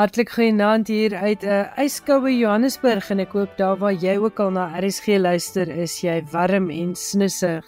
[0.00, 4.38] Hartlik goeienaand hier uit 'n uh, yskoue Johannesburg en ek hoop daar waar jy ook
[4.40, 7.66] al na RSG luister is jy warm en snusig.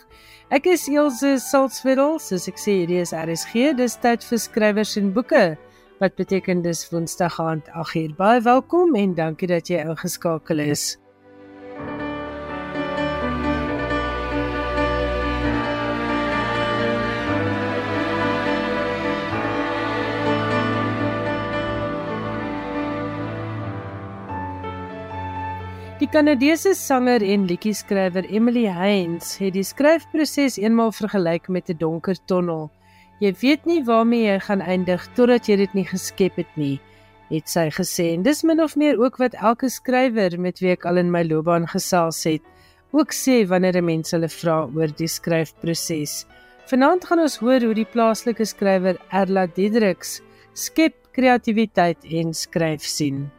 [0.49, 5.13] Ek is Elsje Salzwetel, soos ek sê hierdie is RSG, dis tyd vir skrywers en
[5.13, 5.59] boeke.
[6.01, 8.17] Wat beteken dis Woensdag aand 8uur.
[8.17, 11.02] Baie welkom en dankie dat jy ingeskakel is.
[26.03, 32.17] Die Kanadese sanger en liedjie-skrywer Emily Hines het die skryfproses eenmaal vergelyk met 'n donker
[32.27, 32.71] tonnel.
[33.21, 36.81] Jy weet nie waarmee jy gaan eindig totdat jy dit nie geskep het nie,
[37.31, 38.15] het sy gesê.
[38.15, 41.23] En dis min of meer ook wat elke skrywer met wie ek al in my
[41.23, 42.43] loopbaan gesels het,
[42.91, 46.27] ook sê wanneer 'n mens hulle vra oor die skryfproses.
[46.67, 50.21] Vanaand gaan ons hoor hoe die plaaslike skrywer Erla Diedriks
[50.53, 53.31] skep kreatiwiteit en skryf sien.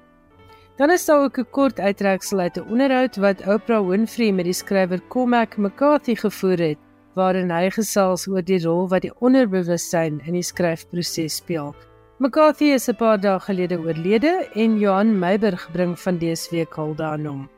[0.77, 4.53] Dan is daar ook 'n kort uittreksel uit 'n onderhoud wat Oprah Winfrey met die
[4.53, 6.77] skrywer Cormac McCarthy gevoer het,
[7.13, 11.75] waarin hy gesels oor die rol wat die onderbewussyn in die skryfproses speel.
[12.17, 16.95] McCarthy is 'n paar dae gelede oorlede en Johan Meiberg bring van dese week hul
[16.95, 17.49] daarom.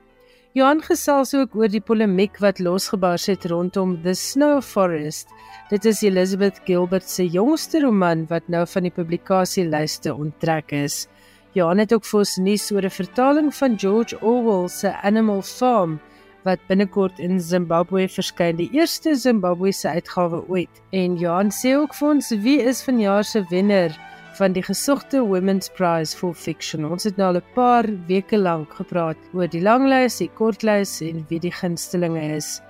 [0.54, 5.28] Johan gesels ook oor die polemiek wat losgebars het rondom The Snow Forest.
[5.70, 11.08] Dit is Elizabeth Gilbert se jongste roman wat nou van die publikasielyste onttrek is.
[11.56, 16.00] Johan het ook vir ons nuus oor 'n vertaling van George Orwell se Animal Farm
[16.44, 20.82] wat binnekort in Zimbabwe verskyn, die eerste Zimbabwese uitgawe ooit.
[20.92, 23.96] En Johan sê ook vir ons wie is vanjaar se wenner
[24.38, 26.86] van die gesogte Women's Prize for Fiction.
[26.92, 31.26] Ons het nou al 'n paar weke lank gepraat oor die langlys, die kortlys en
[31.30, 32.62] wie die gunstelinge is.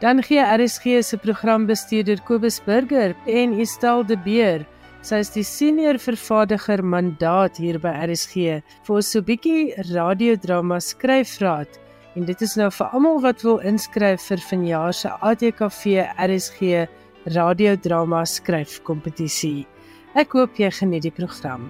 [0.00, 4.66] Dan gee RSG se programbestuurder Kobus Burger en Estel de Beer
[5.04, 11.68] Sy is die senior vervaardiger mandaat hier by RSG vir so 'n bietjie radiodrama skryfraad.
[12.16, 16.88] En dit is nou vir almal wat wil inskryf vir vanjaar se ATKV RSG
[17.36, 19.66] radiodrama skryfkompetisie.
[20.14, 21.68] Ek hoop jy geniet die program.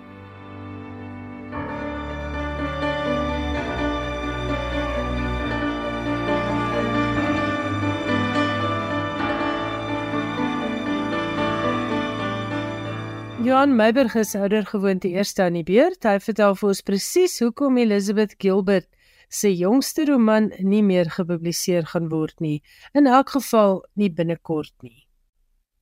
[13.44, 16.06] Johan Meiberg is ouer gewoonte eerste aan die beurt.
[16.08, 18.88] Hy vertel vir ons presies hoekom Elizabeth Gilbert
[19.28, 22.62] se jongste roman nie meer gepubliseer gaan word nie.
[22.96, 25.04] In elk geval nie binnekort nie.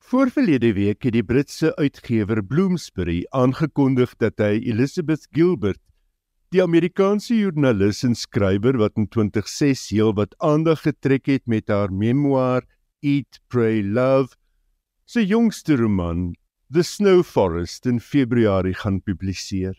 [0.02, 5.78] Voorverlede week het die Britse uitgewer Bloomsbury aangekondig dat hy Elizabeth Gilbert,
[6.50, 12.66] die Amerikaanse joernalis en skrywer wat in 2006 heelwat aandag getrek het met haar memoir
[13.06, 14.34] Eat, Pray, Love,
[15.06, 16.32] sy jongste roman
[16.72, 19.74] The Snow Forest in Februarie gaan publiseer.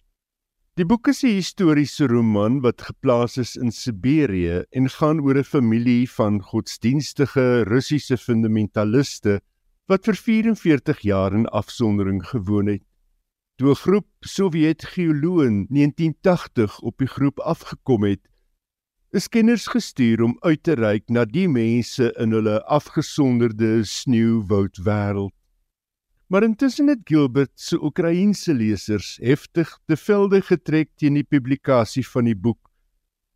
[0.77, 5.43] Die boek is 'n historiese roman wat geplaas is in Siberië en gaan oor 'n
[5.43, 9.41] familie van godsdienstige Russiese fundamentaliste
[9.87, 12.85] wat vir 44 jaar in afsondering gewoon het.
[13.57, 18.21] Toe 'n groep Sowjet-geoloë in 1980 op die groep afgekom het,
[19.09, 25.42] is kenners gestuur om uit te reik na die mense in hulle afgesonderde sneeuwoud wêreld.
[26.27, 32.25] Maar intussen het Gilbert se Oekraïense lesers heftig te velde getrek teen die publikasie van
[32.25, 32.63] die boek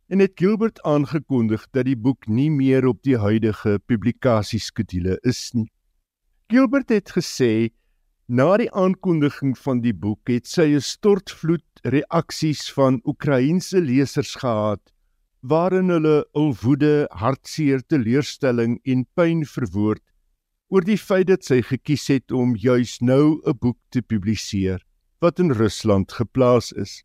[0.08, 5.68] en het Gilbert aangekondig dat die boek nie meer op die huidige publikasieskedule is nie.
[6.48, 7.68] Gilbert het gesê
[8.28, 14.80] na die aankondiging van die boek het sy 'n stortvloed reaksies van Oekraïense lesers gehad
[15.40, 20.02] waarin hulle hul woede, hartseer, teleurstelling en pyn verwoord
[20.68, 24.84] oor die feit dat sy gekies het om juis nou 'n boek te publiseer
[25.20, 27.02] wat in Rusland geplaas is.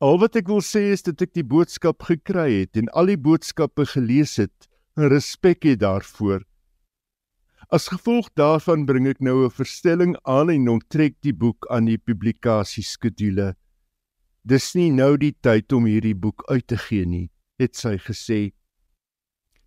[0.00, 3.20] Al wat ek wil sê is dat ek die boodskap gekry het en al die
[3.20, 6.42] boodskappe gelees het en respek het daarvoor.
[7.68, 11.98] As gevolg daarvan bring ek nou 'n verstelling aan en onttrek die boek aan die
[11.98, 13.56] publikasieskedule.
[14.44, 18.52] Dis nie nou die tyd om hierdie boek uit te gee nie, het sy gesê.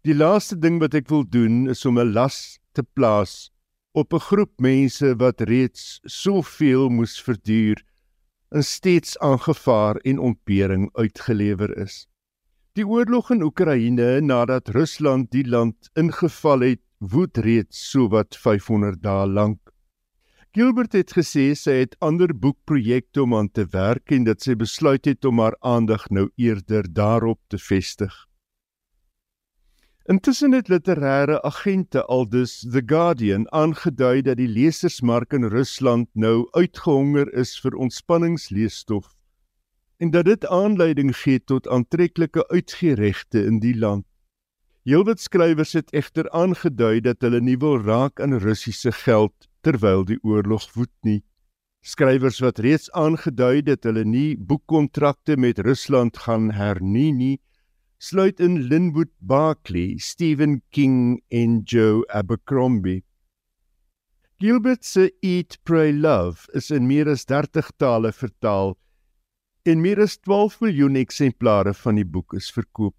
[0.03, 3.51] Die laaste ding wat ek wil doen is om 'n las te plaas
[3.91, 7.83] op 'n groep mense wat reeds soveel moes verduur
[8.55, 12.07] en steeds aangevaar en ontbering uitgelewer is.
[12.73, 19.27] Die oorlog in Oekraïne nadat Rusland die land ingeval het, woed reeds sowat 500 dae
[19.27, 19.59] lank.
[20.51, 25.05] Gilbert het gesê sy het ander boekprojekte om aan te werk en dat sy besluit
[25.05, 28.28] het om haar aandag nou eerder daarop te vestig.
[30.09, 37.29] Intussen het literêre agente aldus The Guardian aangedui dat die lesersmark in Rusland nou uitgehonger
[37.38, 39.11] is vir ontspanningsleesstof
[40.01, 44.07] en dat dit aanleiding gee tot aantreklike uitgeregte in die land.
[44.81, 50.17] Heelwat skrywers het egter aangedui dat hulle nie wil raak aan Russiese geld terwyl die
[50.25, 51.19] oorlog woed nie.
[51.85, 57.38] Skrywers wat reeds aangedui dat hulle nie boekkontrakte met Rusland gaan hernie nie,
[57.99, 63.03] sluit in Linwood Barkley, Stephen King en Joe Abercrombie.
[64.39, 68.77] Gilbert se Eat Pray Love is in meer as 30 tale vertaal
[69.67, 72.95] en meer as 12 miljoen eksemplare van die boek is verkoop.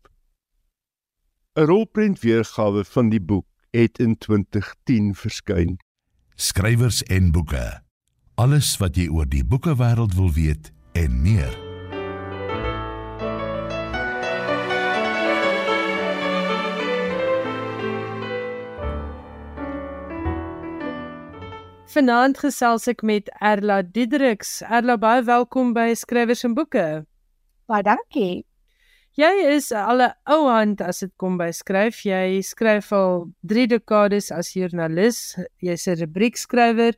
[1.56, 5.80] 'n Rolprent weergawe van die boek het in 2010 verskyn.
[6.36, 7.80] Skrywers en boeke.
[8.34, 11.69] Alles wat jy oor die boekewêreld wil weet en meer.
[21.90, 24.60] Vanaand gesels ek met Erla Diedriks.
[24.62, 26.84] Erla, baie welkom by Skrywers en Boeke.
[27.66, 28.44] Baie dankie.
[29.18, 32.04] Jy is al 'n ou hand as dit kom by skryf.
[32.06, 35.34] Jy skryf al 3 dekades as joernalis.
[35.58, 36.94] Jy's 'n rubriekskrywer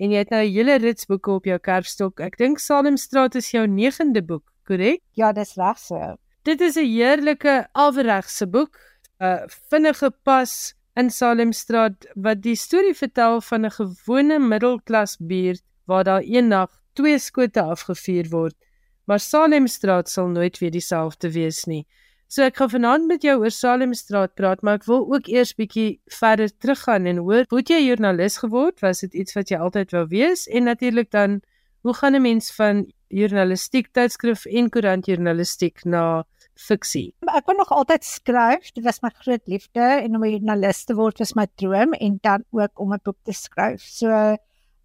[0.00, 2.20] en jy het nou 'n hele rits boeke op jou kerfstok.
[2.20, 5.02] Ek dink Salemstraat is jou 9de boek, korrek?
[5.14, 6.16] Ja, dis reg so.
[6.42, 8.76] Dit is 'n heerlike afregse boek,
[9.20, 16.04] 'n vinnige pas in Salemstraat wat die storie vertel van 'n gewone middelklas buurt waar
[16.04, 18.56] daar eendag twee skote afgevuur word,
[19.04, 21.86] maar Salemstraat sal nooit weer dieselfde wees nie.
[22.32, 26.00] So ek gaan vanaand met jou oor Salemstraat praat, maar ek wil ook eers bietjie
[26.06, 28.80] verder teruggaan en hoor, hoe het jy joernalis geword?
[28.80, 30.46] Was dit iets wat jy altyd wou wees?
[30.48, 31.42] En natuurlik dan,
[31.82, 36.24] hoe gaan 'n mens van journalistiek tydskrif en koerantjournalistiek na
[36.54, 37.14] fiksie.
[37.32, 40.94] Ek wou nog altyd skryf, dit was my groot liefde en om 'n joernalis te
[40.94, 43.80] word was my droom en dan ook om 'n boek te skryf.
[43.80, 44.36] So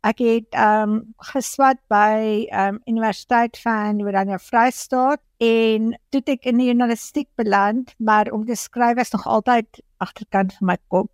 [0.04, 6.46] ek het ehm um, geswat by ehm um, Universiteit van Noord-Amerika Vrystaat en toe ek
[6.46, 11.12] in die journalistiek beland, maar om te skryf was nog altyd agterkant van my kop.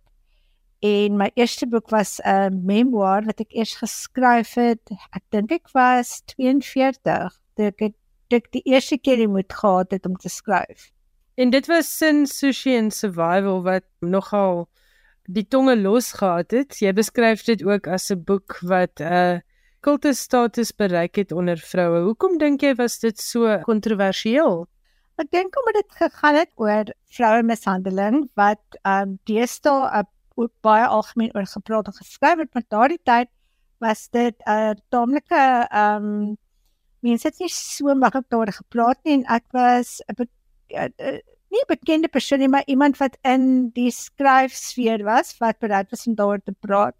[0.84, 4.90] En my eerste boek was 'n memoir wat ek eers geskryf het.
[5.16, 7.32] Ek dink ek was 42.
[7.56, 7.94] Dit het
[8.28, 10.90] ek die eerste keer die moed gehad het om te skryf.
[11.34, 14.68] En dit was Sin Sushi and Survival wat nogal
[15.24, 16.76] die tonge los gehad het.
[16.78, 19.40] Jy beskryf dit ook as 'n boek wat 'n uh,
[19.80, 22.04] kultusstatus bereik het onder vroue.
[22.04, 24.66] Hoekom dink jy was dit so kontroversieel?
[25.16, 30.04] Ek dink omdat dit gegaan het oor vroue mishandeling wat um, deesdae
[30.36, 33.28] uh, baie algemeen oor gepraat en geskryf het, maar daardie tyd
[33.78, 36.36] was dit 'n uh, taamlike ehm um,
[37.00, 40.26] mense het nie so maklik daaroor gepraat nie en ek was 'n be
[40.72, 41.20] uh, uh,
[41.54, 46.06] nie 'n bekende persoon nie, maar iemand wat in die skryfsfeer was wat bereid was
[46.06, 46.96] om daaroor te praat.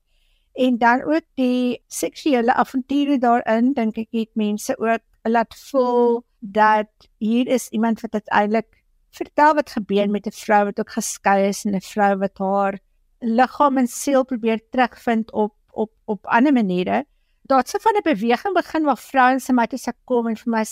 [0.54, 6.90] En dan ook die seksuele avonture daarin, dink ek het mense ook laat voel dat
[7.18, 11.64] hier is iemand wat uiteindelik vertel wat gebeur met 'n vrou wat ook geskei is
[11.64, 12.78] en 'n vrou wat haar
[13.24, 17.04] liggaam en siel probeer terugvind op op op ander maniere
[17.42, 20.50] daar't so van 'n beweging begin waar vrouens en my toe se kom en vir
[20.50, 20.64] my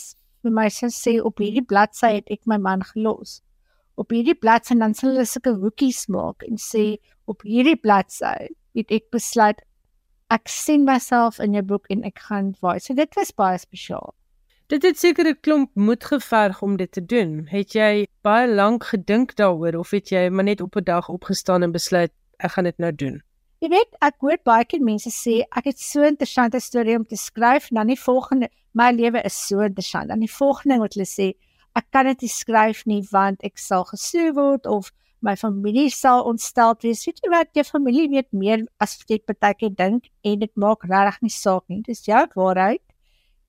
[0.42, 3.42] vir my sê op hierdie bladsy het ek my man gelos.
[3.94, 8.90] Op hierdie bladsy dan sal hulle sulke hoekies maak en sê op hierdie bladsy het
[8.90, 9.60] ek besluit
[10.30, 12.80] ek sien myself in jou boek en ek gaan waai.
[12.80, 14.14] So dit was baie spesiaal.
[14.68, 17.46] Dit het seker 'n klomp moed geverg om dit te doen.
[17.46, 21.62] Het jy baie lank gedink daaroor of het jy maar net op 'n dag opgestaan
[21.62, 23.20] en besluit ek gaan dit nou doen?
[23.62, 27.04] Jy weet, ek hoor baie keer mense sê ek het so 'n interessante storie om
[27.06, 30.08] te skryf, dan die volgende my lewe is so interessant.
[30.08, 31.34] Dan die volgende wat hulle sê,
[31.76, 34.90] ek kan dit nie skryf nie want ek sal gesue word of
[35.22, 37.04] my familie sal ontstel wees.
[37.06, 41.22] Weet jy wat, jou familie weet meer as jy partykeer dink en dit maak regtig
[41.22, 41.82] nie saak nie.
[41.86, 42.82] Dis jou waarheid.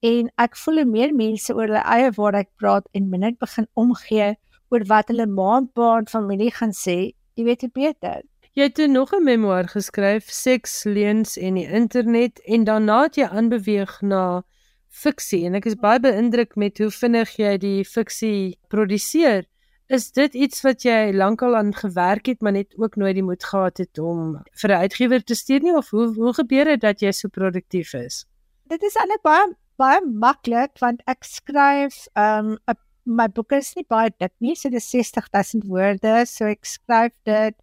[0.03, 4.33] En ek voel meer mense oor hulle eie waarheid praat en minder begin omgee
[4.69, 7.13] oor wat hulle ma en pa en familie gaan sê.
[7.37, 8.21] Jy weet dit beter.
[8.53, 13.25] Jy het nog 'n memoir geskryf, Seks, Leuns en die Internet en daarna het jy
[13.25, 14.43] aanbeweeg na
[14.89, 19.47] fiksie en ek is baie beïndruk met hoe vinnig jy die fiksie produseer.
[19.87, 23.43] Is dit iets wat jy lankal aan gewerk het, maar net ook nooit die moed
[23.43, 26.99] gehad het om vir 'n uitgewer te stuur nie of hoe hoe gebeur dit dat
[26.99, 28.25] jy so produktief is?
[28.69, 32.57] Dit is eintlik baie baie maklik want ek skryf um
[33.03, 37.55] my boeke is nie baie dik nie, so dis 60000 woorde, so ek skryf dit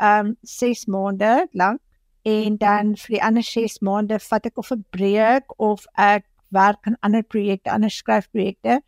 [0.00, 1.80] um 6 maande lank
[2.24, 6.24] en dan vir die ander 6 maande vat ek of 'n breek of ek
[6.54, 8.80] werk aan ander projekte, ander skryfprojekte.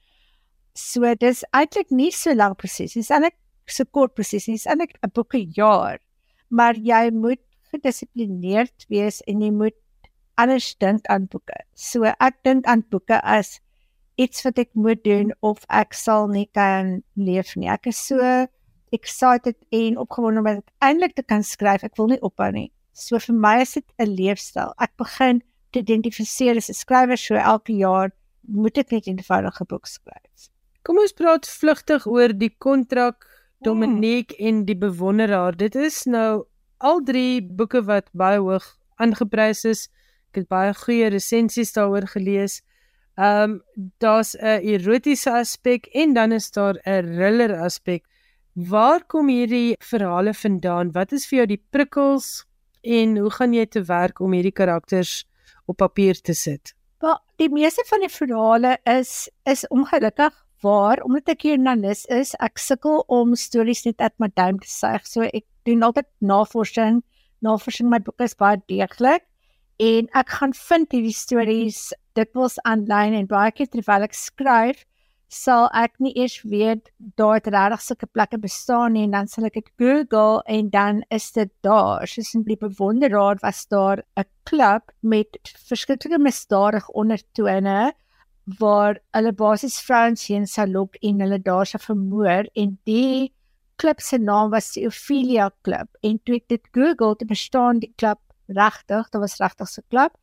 [0.75, 3.03] So dis eintlik nie so lank proses nie.
[3.03, 3.37] Dis eintlik
[3.67, 4.57] so kort proses nie.
[4.57, 5.99] Dis eintlik 'n boeke jaar.
[6.49, 9.77] Maar jy moet gedissiplineerd wees en jy moet
[10.37, 11.57] anders dink aan boeke.
[11.75, 13.61] So ek dink aan boeke as
[14.17, 17.69] iets wat ek moet doen of ek sal nie kan leef nie.
[17.69, 18.47] Ek is so
[18.97, 21.85] excited en opgewonde om eintlik te kan skryf.
[21.87, 22.71] Ek wil nie ophou nie.
[22.97, 24.73] So vir my is dit 'n leefstyl.
[24.81, 28.11] Ek begin te identifiseer as 'n skrywer so elke jaar
[28.49, 30.50] moet ek net 'n eenvoudige boek skryf.
[30.83, 33.26] Kom ons praat vlugtig oor die kontrak
[33.61, 34.47] Dominique mm.
[34.47, 35.57] en die bewonderaar.
[35.57, 36.47] Dit is nou
[36.79, 39.88] al drie boeke wat baie hoog aangeprys is.
[40.31, 42.62] Ek het baie goeie resensies daaroor gelees.
[43.17, 43.62] Ehm um,
[43.99, 48.05] daar's 'n erotiese aspek en dan is daar 'n thriller aspek.
[48.57, 50.89] Waar kom hierdie verhale vandaan?
[50.95, 52.47] Wat is vir jou die prikkels
[52.81, 55.27] en hoe gaan jy te werk om hierdie karakters
[55.69, 56.73] op papier te sit?
[57.05, 60.33] Wel, die meeste van die verhale is is ongelukkig
[60.65, 65.05] waar omdat ek joernalis is, ek sukkel om stories net uit my duim te suig.
[65.05, 67.03] So ek doen altyd navorsing.
[67.45, 69.29] Navorsing my boek is baie deeglik
[69.85, 74.87] en ek gaan vind hierdie stories dikwels aanlyn en baie keer terwyl ek skryf
[75.28, 79.49] sal ek nie eers weet daar het regtig sulke plekke bestaan nie en dan sal
[79.49, 82.06] ek dit Google en dan is dit daar.
[82.06, 87.92] Soos in die bewonderaar was daar 'n klub met verskillende misdadige ondertone
[88.59, 93.33] waar hulle basies vrouens heen sou lok en hulle daar sou vermoor en die
[93.76, 97.92] klub se naam was die Ophelia klub en toe ek dit Google te bestaan die
[97.97, 100.14] klub regtig, dit was regtig so klap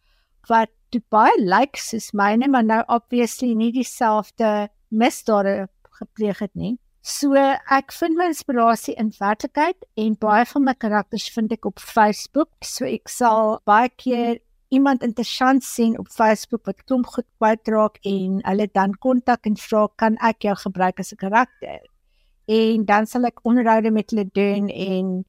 [0.47, 5.67] wat toe baie likes soos myne, maar nou obviously nie dieselfde misdade
[5.99, 6.77] gepleeg het nie.
[7.03, 11.81] So ek vind my inspirasie in werklikheid en baie van my karakters vind ek op
[11.83, 12.51] Facebook.
[12.63, 14.39] So ek sal baie keer
[14.73, 19.59] iemand interessant sien op Facebook wat klomp goed kwyt raak en hulle dan kontak en
[19.59, 21.83] vra kan ek jou gebruik as 'n karakter.
[22.47, 25.25] En dan sal ek onderhoude met hulle doen en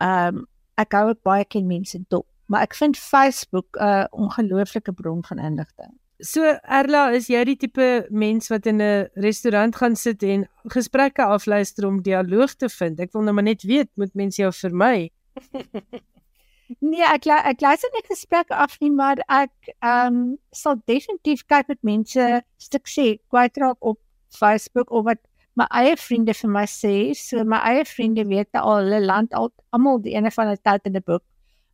[0.00, 0.46] ehm um,
[0.78, 5.24] ek hou ook baie ken mense dop maar ek vind Facebook 'n uh, ongelooflike bron
[5.24, 5.92] van inligting.
[6.20, 11.22] So Erla, is jy die tipe mens wat in 'n restaurant gaan sit en gesprekke
[11.22, 12.98] afluister om dialoog te vind?
[13.00, 15.10] Ek wil nou maar net weet, moet mense jou vermy?
[16.90, 21.68] nee, ek ek luister nie gesprekke af nie, maar ek ehm um, sal definitief kyk
[21.68, 23.98] met mense stuk sê kwyt raak op
[24.34, 25.22] Facebook of wat
[25.54, 27.14] my eie vriende vir my sê.
[27.14, 30.82] So my eie vriende weet al hulle land al almal die ene van hulle tyd
[30.86, 31.22] in 'n boek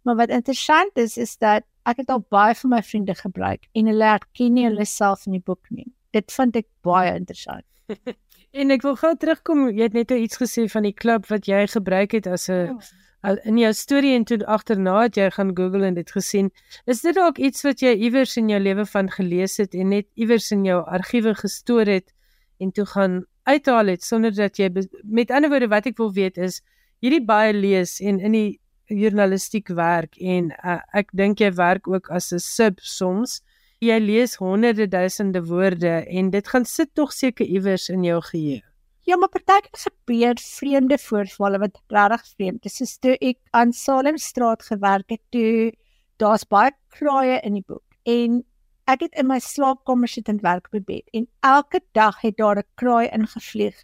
[0.04, 3.88] Maar wat interessant is is dat ek het al baie van my vriende gebruik en
[3.91, 5.88] hulle herken nie hulle self in die boek nie.
[6.17, 7.67] Dit vind ek baie interessant.
[8.61, 11.64] en ek wil gou terugkom, jy het net iets gesê van die klub wat jy
[11.75, 12.79] gebruik het as 'n
[13.25, 13.37] ja.
[13.45, 16.50] in jou storie en toe agterna het jy gaan Google en dit gesien.
[16.87, 20.07] Is dit dalk iets wat jy iewers in jou lewe van gelees het en net
[20.14, 22.12] iewers in jou argiewe gestoor het
[22.61, 24.71] en toe gaan uithaal het sonder dat jy
[25.03, 26.62] met ander woorde wat ek wil weet is
[27.05, 32.11] hierdie baie lees en in die journalistiek werk en uh, ek dink jy werk ook
[32.11, 33.43] as 'n sub soms.
[33.81, 38.62] Jy lees honderde duisende woorde en dit gaan sit tog seker iewers in jou geheue.
[39.05, 42.76] Ja, maar partykeer gebeur vreemde voorvalle wat regtig vreemd is.
[42.76, 45.73] Soos toe ek aan Salemstraat gewerk het, toe
[46.17, 48.43] daar's baie kraaie in die boek en
[48.91, 52.37] ek het in my slaapkamer sit en werk op die bed en elke dag het
[52.38, 53.76] daar 'n kraai ingevlieg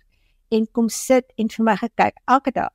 [0.50, 2.72] en kom sit en vir my gekyk elke dag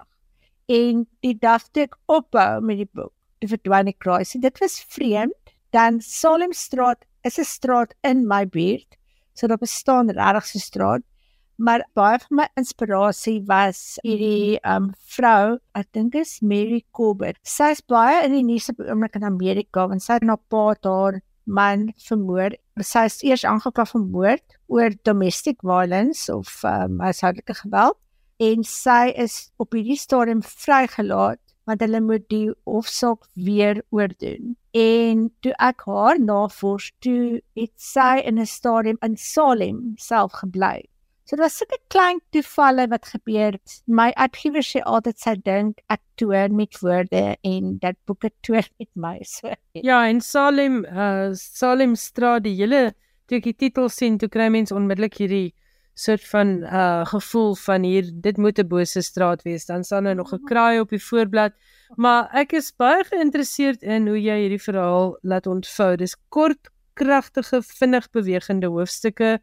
[0.67, 4.25] en die dag toe ek ophou met die boek die verdwyne kraai.
[4.25, 5.55] Sien dit was vreemd.
[5.71, 8.97] Dan Salemstraat is 'n straat in my buurt
[9.35, 11.01] so daar bestaan regtig so 'n straat.
[11.57, 17.37] Maar baie van my inspirasie was hierdie um vrou ek dink is Mary Corbett.
[17.43, 21.21] Sy's baie in die nuus op oomblik in Amerika want sy het na pa haar
[21.45, 22.51] man vermoor.
[22.79, 27.97] Sy is eers aangekla vir moord oor domestic violence of um huishoudelike geweld
[28.37, 34.53] en sy is op hierdie stadium vrygelaat want hulle moet die hofsaak weer oordoen.
[34.77, 40.85] En toe ek haar navors, toe het sy in 'n stadium in Salem self gebly.
[41.25, 43.57] So dit was sulke klein toevalle wat gebeur.
[43.87, 48.89] My uitgewer sê altyd sy dink ek toon met woorde en dat boeke toon met
[48.93, 49.49] my so.
[49.73, 52.93] Ja, in Salem, uh Salem straat die hele
[53.25, 55.55] toe ek die titel sien, toe kry mense onmiddellik hierdie
[55.95, 60.15] soort van uh gevoel van hier dit moet 'n bose straat wees dan staan daar
[60.15, 61.53] nog 'n kraai op die voorblad.
[61.95, 65.95] Maar ek is baie geïnteresseerd in hoe jy hierdie verhaal laat ontvou.
[65.95, 69.39] Dis kort kragtige vinnig bewegende hoofstukke.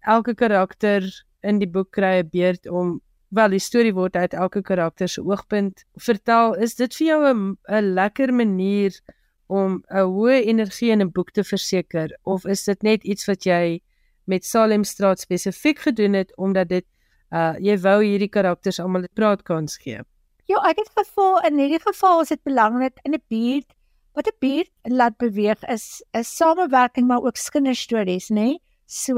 [0.00, 4.62] Elke karakter in die boek kry 'n beurt om wel die storie word uit elke
[4.62, 6.54] karakter se oogpunt vertel.
[6.54, 9.00] Is dit vir jou 'n 'n lekker manier
[9.46, 12.18] om 'n hoë energie in 'n boek te verseker?
[12.22, 13.80] Of is dit net iets wat jy
[14.24, 16.86] met Salemstraat spesifiek gedoen het omdat dit
[17.30, 20.00] uh jy wou hierdie karakters almal 'n praatkans gee.
[20.46, 23.74] Ja, ek het gevoel in hierdie geval is dit belangrik in 'n buurt
[24.14, 28.34] wat 'n buurt laat beweeg is 'n samewerking maar ook kinderstories, nê?
[28.34, 28.62] Nee?
[28.86, 29.16] So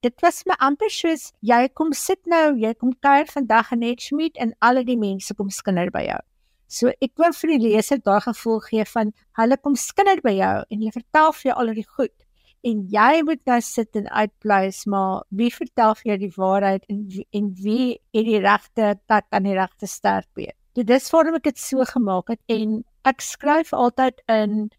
[0.00, 4.36] dit was my amper soos jy kom sit nou, jy kom kuier vandag in Edgemead
[4.36, 6.20] en al die mense kom skinder by jou.
[6.68, 10.54] So ek wil vir die leser daai gevoel gee van hulle kom skinder by jou
[10.70, 12.21] en hulle vertel vir jou al die goed
[12.62, 17.00] en jy moet nou sit en uitpleis maar wie vertel vir jou die waarheid en
[17.38, 20.56] en wie het die regte dat aan die regte sterk weet.
[20.78, 24.70] Dit is waarom ek dit so gemaak het en ek skryf altyd in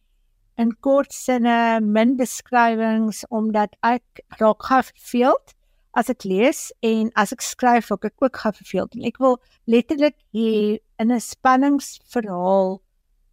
[0.61, 5.55] in kort sinne min beskrywings omdat ek raak verveeld
[5.93, 8.95] as ek lees en as ek skryf ook ek ook verveeld.
[8.95, 12.81] En ek wil letterlik hier in 'n spanningsverhaal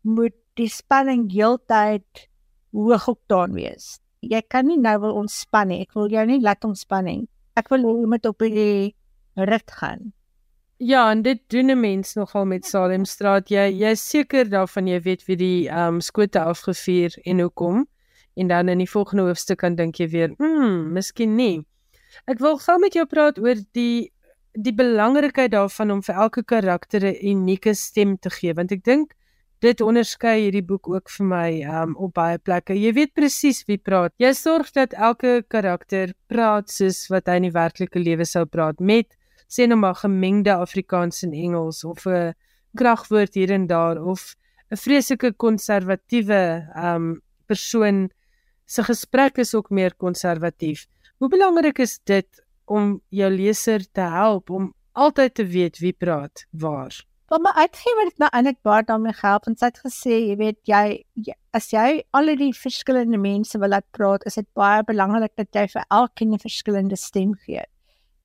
[0.03, 2.29] moet die spanning heeltyd
[2.73, 5.83] hoog op daan wees jy kan nie nou wil ontspan nie.
[5.83, 7.29] Ek wil jou nie laat ontspan nie.
[7.57, 8.95] Ek wil hê jy moet op die
[9.37, 10.13] rit gaan.
[10.81, 13.49] Ja, en dit doen 'n mens nogal met Salemstraat.
[13.51, 17.87] Jy jy is seker daarvan jy weet wie die ehm um, skote afgevuur en hoekom.
[18.37, 21.67] En dan in die volgende hoofstuk kan dink jy weer, "Hm, miskien nie."
[22.27, 24.11] Ek wil gou met jou praat oor die
[24.53, 29.15] die belangrikheid daarvan om vir elke karakter 'n unieke stem te gee, want ek dink
[29.61, 32.75] dit onderskei hierdie boek ook vir my um, op baie plekke.
[32.75, 34.13] Jy weet presies wie praat.
[34.19, 38.81] Jy sorg dat elke karakter praat soos wat hy in die werklike lewe sou praat
[38.81, 39.17] met
[39.51, 42.35] sê nou maar gemengde Afrikaans en Engels of 'n
[42.79, 44.37] kragwoord hier en daar of
[44.71, 46.43] 'n vreeslike konservatiewe
[46.77, 48.11] um persoon
[48.67, 50.87] se gesprek is ook meer konservatief.
[51.19, 56.47] Hoe belangrik is dit om jou leser te help om altyd te weet wie praat
[56.51, 57.10] waar?
[57.31, 60.57] Want my uitgewer het my eintlik baie daarmee gehelp en sy het gesê, jy weet
[60.67, 65.37] jy, jy as jy al die verskillende mense wil laat praat, is dit baie belangrik
[65.39, 67.63] dat jy vir elkeen 'n verskillende stem gee.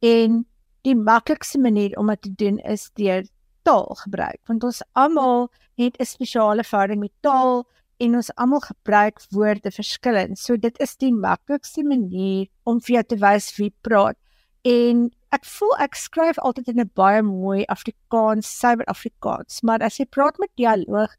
[0.02, 0.46] En
[0.82, 3.24] die maklikste manier om dit te doen is deur
[3.62, 7.65] taal gebruik, want ons almal het 'n spesiale verhouding met taal
[8.00, 10.39] en ons almal gebruik woorde verskillend.
[10.39, 14.18] So dit is die maklikste manier om vir jou te wys wie praat.
[14.65, 19.99] En ek voel ek skryf altyd in 'n baie mooi Afrikaans, suiwer Afrikaans, maar as
[19.99, 21.12] jy praat met dialoog,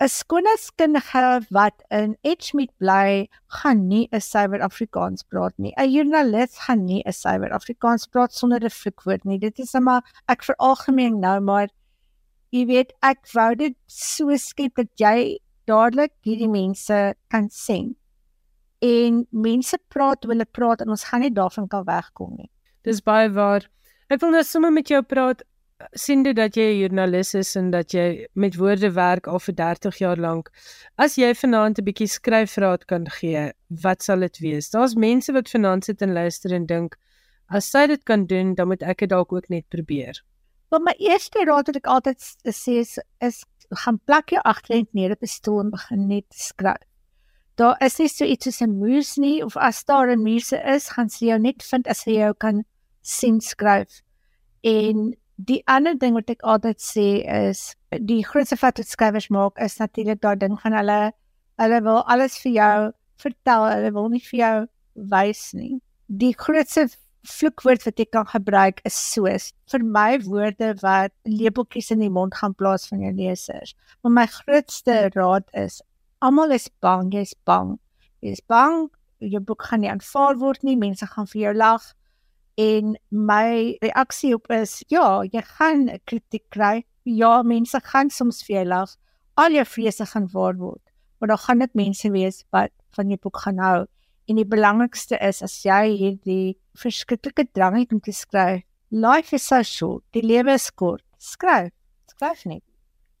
[0.00, 5.74] 'n skoonheidskundige wat in Edgemead bly, gaan nie 'n suiwer Afrikaans praat nie.
[5.76, 9.38] 'n Joernalis gaan nie 'n suiwer Afrikaans praat sonder 'n vloekwoord nie.
[9.38, 11.68] Dit is maar ek veralgemeen nou, maar
[12.50, 17.94] jy weet, ek wou dit so skep dat jy dadelik hierdie mense kan sien.
[18.80, 22.50] En mense praat, hulle praat en ons gaan nie daarvan kan wegkom nie.
[22.82, 23.66] Dis baie waar.
[24.08, 25.42] Ek wil nou sommer met jou praat
[25.96, 29.54] sien dit dat jy 'n joernalis is en dat jy met woorde werk al vir
[29.54, 30.50] 30 jaar lank.
[30.96, 34.70] As jy vanaand 'n bietjie skryfraad kan gee, wat sal dit wees?
[34.70, 36.96] Daar's mense wat vanaand sit en luister en dink
[37.48, 40.22] as sy dit kan doen, dan moet ek dit dalk ook net probeer.
[40.70, 45.12] Maar my eerste raad wat ek altyd sê is, is gaan plak jou agterend neer
[45.12, 46.90] op 'n stoel en begin net skryf
[47.60, 50.88] daar is nie so iets soos 'n muus nie of as daar 'n muus is,
[50.88, 52.64] gaan sy jou net vind as sy jou kan
[53.02, 54.00] sien skryf.
[54.66, 59.60] En die ander ding wat ek altyd sê is die grootste fout wat skrywers maak
[59.64, 60.98] is natuurlik daai ding van hulle
[61.60, 62.74] hulle wil alles vir jou
[63.20, 64.56] vertel, hulle wil nie vir jou
[65.12, 65.80] wys nie.
[66.08, 66.88] Die grootste
[67.28, 72.36] vloekwoord wat jy kan gebruik is soos vir my woorde wat lepeltjies in die mond
[72.36, 73.74] gaan plaas van jou lesers.
[74.02, 75.82] Maar my grootste raad is
[76.24, 77.76] almal is bang, jy's bang.
[78.24, 78.88] Jy's bang
[79.20, 81.84] jou boek gaan nie aanvaar word nie, mense gaan vir jou lag.
[82.58, 86.84] En my reaksie op is ja, jy gaan kritiek kry.
[87.04, 88.96] Ja, mense gaan soms vir jou lag.
[89.40, 90.82] Al jou vrese gaan waar word.
[91.18, 93.84] Maar dan gaan dit mense wees wat van jou boek gaan hou.
[94.28, 98.64] En die belangrikste is as jy hierdie verskriklike drang het om te skryf.
[98.90, 100.04] Life is so short.
[100.12, 101.04] Die lewe is kort.
[101.18, 101.70] Skryf.
[102.10, 102.64] Skryf net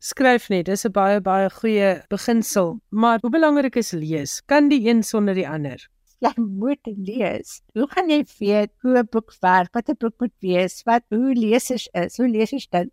[0.00, 0.66] skryf net.
[0.66, 2.80] Dis 'n baie baie goeie beginsel.
[2.88, 4.40] Maar hoe belangrik is lees?
[4.46, 5.88] Kan die een sonder die ander?
[6.20, 7.60] Jy moet lees.
[7.72, 9.72] Hoe gaan jy weet hoe 'n boek werk?
[9.72, 10.82] Wat 'n boek moet wees?
[10.84, 12.16] Wat hoe lesers is?
[12.16, 12.88] Hoe lesers dit?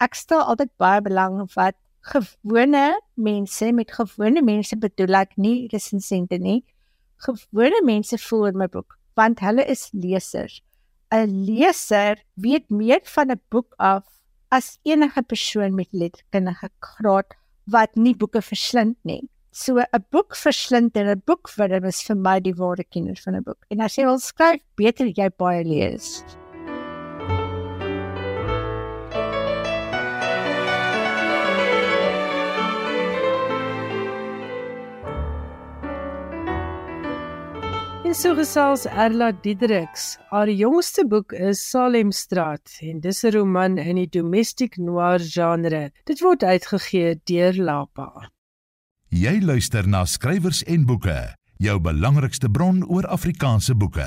[0.00, 5.68] Ek stel altyd baie belang op wat gewone mense met gewone mense bedoel ek nie
[5.68, 6.64] resensente nie.
[7.16, 10.62] Gewone mense voel in my boek want hulle is lesers.
[11.12, 14.06] 'n Leser weet meer van 'n boek af
[14.48, 19.28] as enige persoon met letterkundige graad wat nie boeke verslind nie.
[19.52, 23.34] So 'n boek verslind en 'n boek hom is vir my die ware kenner van
[23.34, 23.66] 'n boek.
[23.70, 26.22] En as jy wil skryf, beter jy baie lees.
[38.20, 40.18] So gesels Erla Diedriks.
[40.30, 45.90] Haar jongste boek is Salemstraat en dis 'n roman in die domestic noir genre.
[46.04, 48.30] Dit word uitgegee deur Lapa.
[49.10, 54.06] Jy luister na skrywers en boeke, jou belangrikste bron oor Afrikaanse boeke.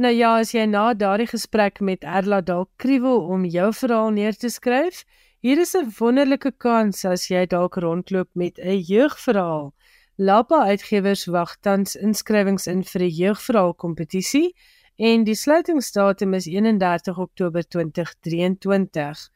[0.00, 4.32] Nou ja, as jy na daardie gesprek met Erla dalk kriewel om jou verhaal neer
[4.32, 5.02] te skryf,
[5.44, 9.74] hier is 'n wonderlike kans as jy dalk rondloop met 'n jeugverhaal.
[10.16, 14.54] Lapa Uitgewers wag tans inskrywings in vir die jeugverhaal kompetisie
[14.96, 19.28] en die sluitingsdatum is 31 Oktober 2023.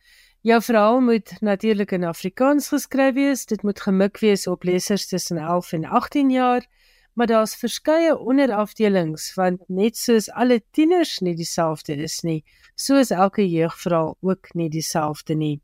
[0.42, 3.44] Jou verhaal moet natuurlik in Afrikaans geskryf wees.
[3.46, 6.66] Dit moet gemik wees op lesers tussen 11 en 18 jaar,
[7.14, 12.42] maar daar's verskeie onderafdelings want net soos alle tieners nie dieselfde is nie,
[12.74, 15.60] so is elke jeugverhaal ook nie dieselfde nie.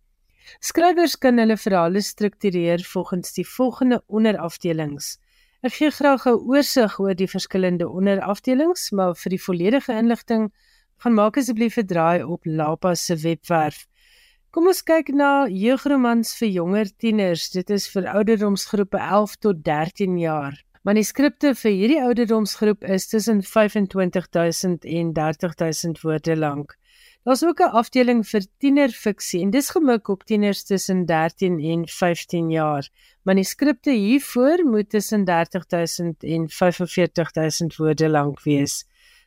[0.61, 5.17] Skrywers kan hulle verhale struktureer volgens die volgende onderafdelings.
[5.67, 10.53] Ek gee graag 'n oorsig oor die verskillende onderafdelings, maar vir die volledige inligting
[11.03, 13.89] gaan maak asseblief 'n draai op Lapa se webwerf.
[14.49, 17.51] Kom ons kyk na jeugromans vir jonger tieners.
[17.53, 20.57] Dit is vir ouderdomsgroepe 11 tot 13 jaar.
[20.89, 26.73] Manuskripte vir hierdie ouderdomsgroep is tussen 25000 en 30000 woorde lank.
[27.29, 32.51] Daar's ook 'n afdeling vir tienerfiksie en dis gemik op tieners tussen 13 en 15
[32.51, 32.89] jaar.
[33.25, 38.87] Manuskripte hiervoor moet tussen 30000 en 45000 woorde lank wees.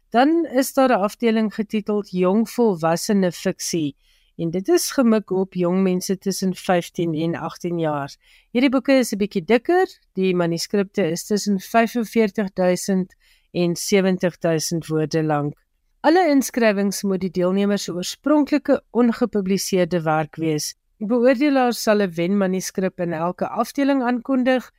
[0.10, 3.96] Dan is daar 'n afdeling getiteld Jong volwassene fiksie
[4.42, 8.14] en dit is gemik op jong mense tussen 15 en 18 jaar.
[8.52, 9.88] Hierdie boeke is 'n bietjie dikker.
[10.18, 13.14] Die manuskripte is tussen 45000
[13.52, 15.54] en 70000 woorde lank.
[16.02, 20.76] Alle inskrywings moet die deelnemers se oorspronklike ongepubliseerde werk wees.
[20.98, 24.72] Beoordelaars sal 'n wenmanuskrip in elke afdeling aankondig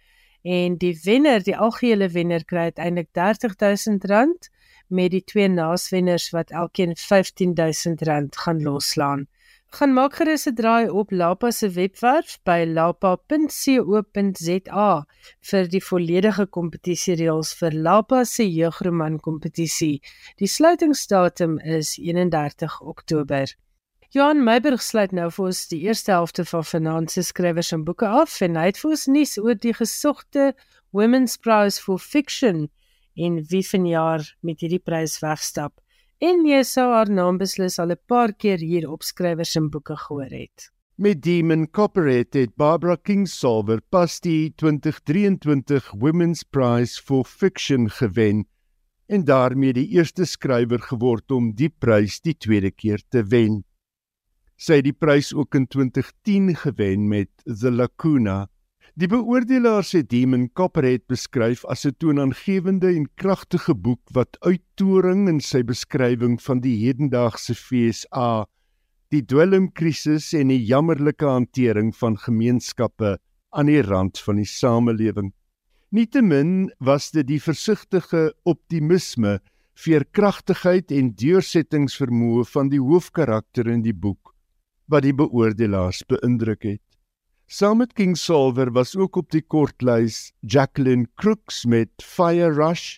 [0.42, 4.51] en die wenner, die algehele wenner kry uiteindelik R30000
[4.88, 9.29] met die twee naaswenners wat elkeen R15000 gaan loslaan
[9.73, 13.47] gaan maak gerus 'n draai op Lapa se webwerf by lapa.co.za
[15.51, 20.01] vir die volledige kompetisiereëls vir Lapa se jeugroman kompetisie.
[20.37, 23.47] Die sluitingsdatum is 31 Oktober.
[24.11, 28.41] Johan Meiberg sluit nou vir ons die eerste helfte van Finansie Skrywers en Boeke af
[28.41, 30.53] en hy het vir ons nuus oor die gesogte
[30.93, 32.69] Women's Prize for Fiction
[33.17, 35.82] en wie vanjaar met hierdie prys wegstap
[36.23, 39.97] en jy sou haar naam beslis al 'n paar keer hier op skrywers en boeke
[39.97, 40.71] gehoor het.
[40.95, 48.47] Met Demon Copperhead het Barbara Kingsolver pas die 2023 Women's Prize for Fiction gewen
[49.09, 53.65] en daarmee die eerste skrywer geword om die prys die tweede keer te wen.
[54.57, 58.47] Sy het die prys ook in 2010 gewen met The Lacuna
[58.92, 65.40] Die beoordelaars het Demon Copperhead beskryf as 'n toonaangewende en kragtige boek wat uittoring in
[65.40, 68.44] sy beskrywing van die hedendaagse FSA,
[69.09, 73.16] die dwelmkrisis en die jammerlike hantering van gemeenskappe
[73.57, 75.33] aan die rand van die samelewing.
[75.88, 79.40] Nietemin was dit die versigtige optimisme,
[79.72, 84.35] veerkragtigheid en deursettingsvermoë van die hoofkarakter in die boek
[84.87, 86.91] wat die beoordelaars beïndruk het.
[87.53, 92.97] Saam met King Solver was ook op die kortlys Jacqueline Crooks met Fire Rush,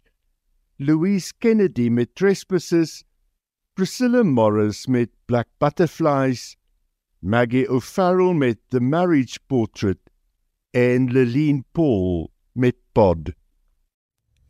[0.79, 3.03] Louise Kennedy met Trespasses,
[3.75, 6.55] Priscilla Morris met Black Butterflies,
[7.19, 9.99] Maggie O'Farrell met The Marriage Portrait
[10.71, 13.33] en Leline Paul met Pod.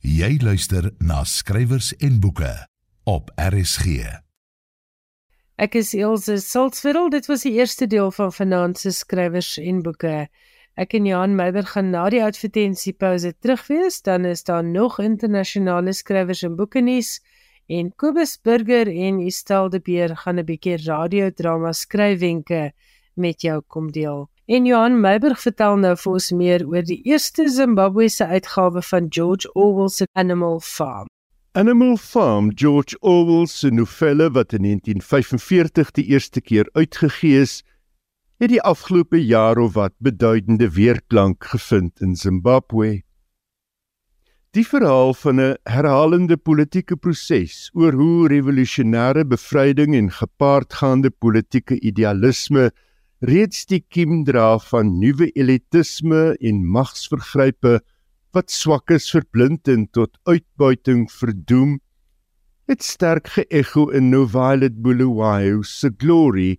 [0.04, 2.52] Jy luister na skrywers en boeke
[3.08, 4.23] op RSG.
[5.54, 7.12] Ek is Elsje Saltzwedel.
[7.14, 10.24] Dit was die eerste deel van Finansie Skrywers en Boeke.
[10.74, 16.42] Ek en Johan Meiber gaan na die advertensiepouse terugwees, dan is daar nog internasionale skrywers
[16.42, 17.20] en boeke nuus
[17.70, 22.72] en Kobus Burger en Estel de Beer gaan 'n bietjie radiodrama skryfwenke
[23.14, 24.28] met jou kom deel.
[24.46, 29.46] En Johan Meiberg vertel nou vir ons meer oor die eerste Zimbabwese uitgawe van George
[29.54, 31.06] Orwell se Animal Farm.
[31.56, 37.60] Animal Farm, George Orwell se novelle wat in 1945 die eerste keer uitgegee is,
[38.42, 43.04] het die afgelope jaar of wat beduidende weerklank gevind in Zimbabwe.
[44.50, 52.72] Die verhaal van 'n herhalende politieke proses oor hoe revolusionêre bevryding en gepaardgaande politieke idealisme
[53.20, 57.78] reeds die kiem dra van nuwe elitisme en magsvergrype
[58.34, 61.78] wat swak is verblind en tot uitbuiting verdoem,
[62.66, 66.56] het sterk geëcho in No Violet Bulawayo se Glory,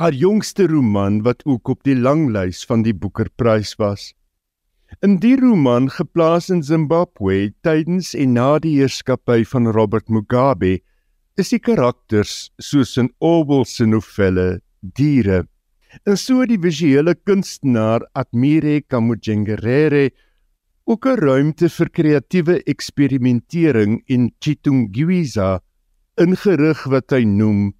[0.00, 4.14] haar jongste roman wat ook op die langlys van die Boekerprys was.
[5.04, 10.78] In die roman geplaas in Zimbabwe tydens en na die heerskappy van Robert Mugabe,
[11.36, 15.44] is die karakters soos in Orwell se novelle diere.
[16.06, 20.10] En so die visuele kunstenaar Admire Kamujengerere
[20.90, 25.60] ook 'n ruimte vir kreatiewe eksperimentering in Chitungwiza,
[26.18, 27.74] ingerig wat hy noem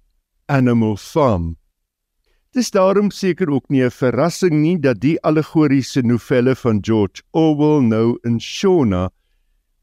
[0.47, 1.57] Animal Farm.
[2.55, 7.83] Dis daarom seker ook nie 'n verrassing nie dat die allegoriese novelle van George Orwell
[7.83, 9.09] nou in Shona,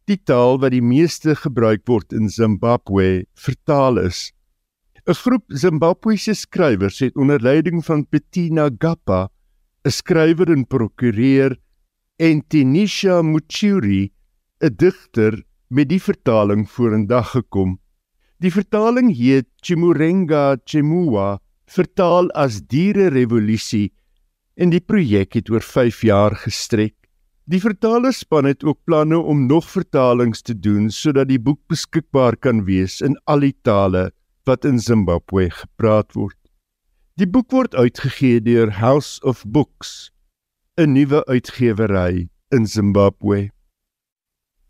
[0.06, 4.32] die taal wat die meeste gebruik word in Zimbabwe, vertaal is.
[5.06, 9.28] 'n Groep Zimbabwese skrywers het onder leiding van Bettina Gappa,
[9.84, 11.58] 'n skrywer en prokureur,
[12.18, 14.10] en Tinisha Muchuri,
[14.60, 17.78] 'n digter, met die vertaling vorendag gekom.
[18.40, 23.92] Die vertaling heet Chimurenga Chemua vertaal as diere revolusie
[24.56, 26.94] en die projek het oor 5 jaar gestrek.
[27.46, 32.64] Die vertalerspan het ook planne om nog vertalings te doen sodat die boek beskikbaar kan
[32.64, 34.10] wees in al die tale
[34.44, 36.36] wat in Zimbabwe gepraat word.
[37.18, 40.10] Die boek word uitgegee deur House of Books,
[40.78, 43.50] 'n nuwe uitgewery in Zimbabwe.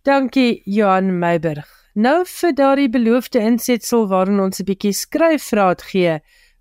[0.03, 1.69] Dankie Johan Meiberg.
[1.93, 6.15] Nou vir daardie beloofde insetsel waarin ons 'n bietjie skryfraad gee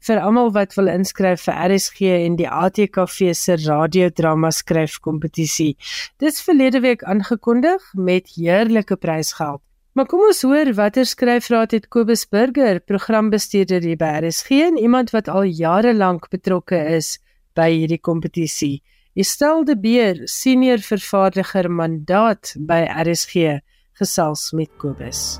[0.08, 5.78] vir almal wat wil inskryf vir RSG en die ATKV se radiodrama skryfkompetisie.
[6.20, 9.62] Dis verlede week aangekondig met heerlike prysgeld.
[9.94, 15.10] Maar kom ons hoor watter skryfraad het Kobus Burger, programbestuurder hier by RSG en iemand
[15.16, 17.20] wat al jare lank betrokke is
[17.56, 18.84] by hierdie kompetisie.
[19.18, 23.56] Estel de Beer, senior vervaardiger mandaat by RSG,
[23.98, 25.40] gesels met Kobus.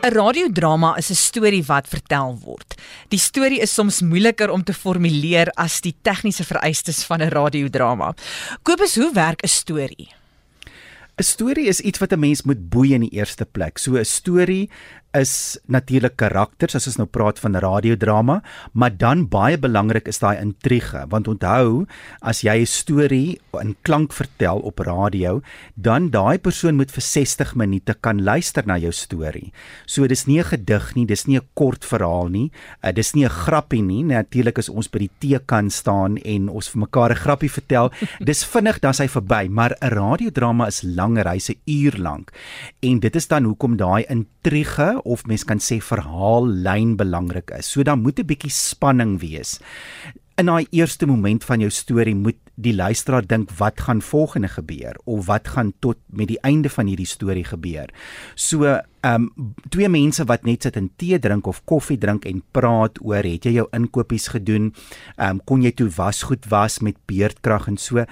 [0.00, 2.74] 'n Radiodrama is 'n storie wat vertel word.
[3.08, 8.14] Die storie is soms moeiliker om te formuleer as die tegniese vereistes van 'n radiodrama.
[8.62, 10.08] Kobus, hoe werk 'n storie?
[11.20, 13.78] 'n Storie is iets wat 'n mens moet boei in die eerste plek.
[13.78, 14.70] So 'n storie
[15.16, 18.40] is natuurlik karakters as ons nou praat van radiodrama,
[18.72, 21.86] maar dan baie belangrik is daai intrige want onthou
[22.22, 25.42] as jy 'n storie in klank vertel op radio,
[25.74, 29.52] dan daai persoon moet vir 60 minute kan luister na jou storie.
[29.86, 32.50] So dis nie 'n gedig nie, dis nie 'n kort verhaal nie,
[32.84, 34.04] uh, dis nie 'n grappie nie.
[34.04, 38.44] Natuurlik as ons by die teekan staan en ons vir mekaar 'n grappie vertel, dis
[38.44, 42.30] vinnig dan hy verby, maar 'n radiodrama is langer, hy's 'n uur lank.
[42.82, 44.39] En dit is dan hoekom daai intrige
[45.04, 47.66] of mens kan sê verhaallyn belangrik is.
[47.66, 49.60] So dan moet 'n bietjie spanning wees.
[50.36, 54.96] In daai eerste moment van jou storie moet die luisteraar dink wat gaan volgende gebeur
[55.04, 57.90] of wat gaan tot met die einde van hierdie storie gebeur.
[58.34, 62.42] So, ehm um, twee mense wat net sit en tee drink of koffie drink en
[62.52, 64.74] praat oor het jy jou inkopies gedoen?
[65.16, 68.04] Ehm um, kon jy toe wasgoed was met beerdkrag en so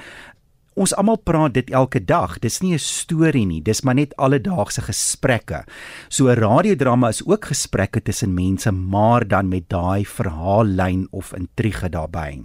[0.79, 2.38] ons almal praat dit elke dag.
[2.38, 5.64] Dis nie 'n storie nie, dis maar net alledaagse gesprekke.
[6.09, 11.88] So 'n radiodrama is ook gesprekke tussen mense, maar dan met daai verhaallyn of intrige
[11.88, 12.45] daarbey.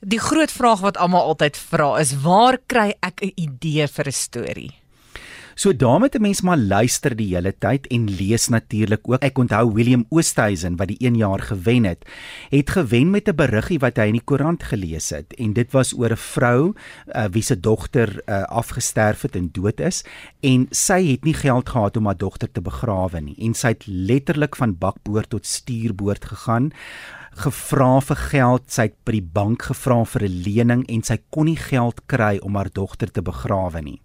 [0.00, 4.12] Die groot vraag wat almal altyd vra is: waar kry ek 'n idee vir 'n
[4.12, 4.72] storie?
[5.58, 9.24] So daarmee te mens maar luister die hele tyd en lees natuurlik ook.
[9.26, 12.06] Ek onthou William Oosthuizen wat die 1 jaar gewen het,
[12.52, 15.92] het gewen met 'n beriggie wat hy in die koerant gelees het en dit was
[15.98, 20.04] oor 'n vrou uh, wie se dogter uh, afgesterf het en dood is
[20.40, 23.86] en sy het nie geld gehad om haar dogter te begrawe nie en sy het
[23.86, 26.72] letterlik van bakboord tot stuurboord gegaan
[27.34, 31.46] gevra vir geld, sy het by die bank gevra vir 'n lening en sy kon
[31.46, 34.00] nie geld kry om haar dogter te begrawe nie.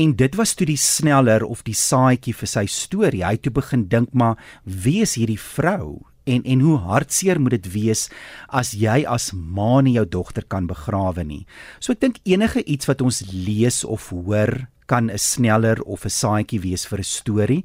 [0.00, 3.20] En dit was toe die sneller of die saaitjie vir sy storie.
[3.20, 6.06] Hy het toe begin dink maar wie is hierdie vrou?
[6.24, 8.06] En en hoe hartseer moet dit wees
[8.48, 11.42] as jy as ma nie jou dogter kan begrawe nie.
[11.84, 16.16] So ek dink enige iets wat ons lees of hoor kan 'n sneller of 'n
[16.22, 17.64] saaitjie wees vir 'n storie.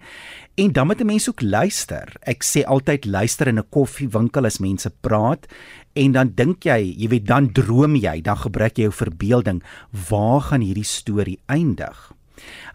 [0.58, 2.08] En dan moet 'n mens ook luister.
[2.21, 5.48] Ek sê altyd luister in 'n koffiewinkel as mense praat
[5.93, 9.63] en dan dink jy, jy weet dan droom jy, dan gebruik jy jou verbeelding,
[10.10, 12.14] waar gaan hierdie storie eindig?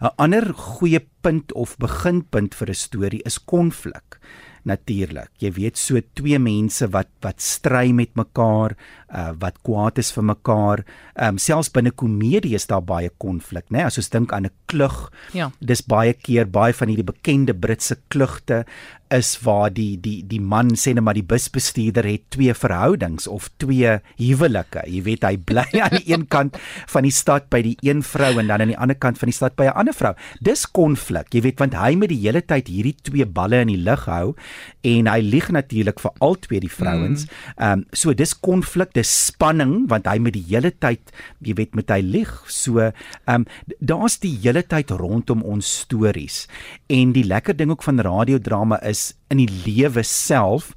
[0.01, 4.19] 'n Ander goeie punt of beginpunt vir 'n storie is konflik.
[4.63, 5.31] Natuurlik.
[5.41, 8.75] Jy weet so twee mense wat wat stry met mekaar,
[9.09, 10.83] uh wat kwaad is vir mekaar.
[11.15, 13.77] Ehm um, selfs binne komedie is daar baie konflik, né?
[13.77, 13.85] Nee?
[13.85, 15.11] As ons dink aan 'n klug.
[15.33, 15.51] Ja.
[15.59, 18.65] Dis baie keer baie van hierdie bekende Britse klugte
[19.11, 23.49] is waar die die die man sê net maar die busbestuurder het twee verhoudings of
[23.61, 24.85] twee huwelike.
[24.87, 26.57] Jy weet hy bly aan die een kant
[26.93, 29.35] van die stad by die een vrou en dan aan die ander kant van die
[29.35, 30.13] stad by 'n ander vrou.
[30.39, 31.33] Dis konflik.
[31.35, 34.35] Jy weet want hy moet die hele tyd hierdie twee balle in die lug hou
[34.83, 37.25] en hy lieg natuurlik vir al twee die vrouens.
[37.25, 37.31] Mm.
[37.57, 37.81] Ehm mm.
[37.81, 41.89] um, so dis konflik, dis spanning want hy moet die hele tyd jy weet met
[41.91, 42.31] hy lieg.
[42.47, 42.93] So ehm
[43.27, 43.45] um,
[43.79, 46.47] daar's die hele tyd rondom ons stories.
[46.87, 50.73] En die lekker ding ook van radiodrama is in die lewe self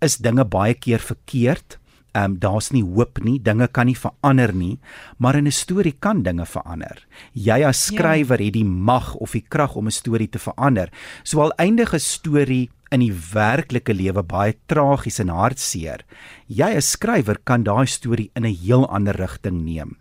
[0.00, 1.80] is dinge baie keer verkeerd
[2.12, 4.78] Ehm um, daar's nie hoop nie, dinge kan nie verander nie,
[5.18, 7.06] maar in 'n storie kan dinge verander.
[7.32, 7.94] Jy as ja.
[7.94, 8.44] skrywer ja.
[8.44, 10.90] het die mag of die krag om 'n storie te verander.
[11.22, 16.04] So al eindige storie in die werklike lewe baie tragies en hartseer.
[16.48, 19.96] Jy as skrywer kan daai storie in 'n heel ander rigting neem.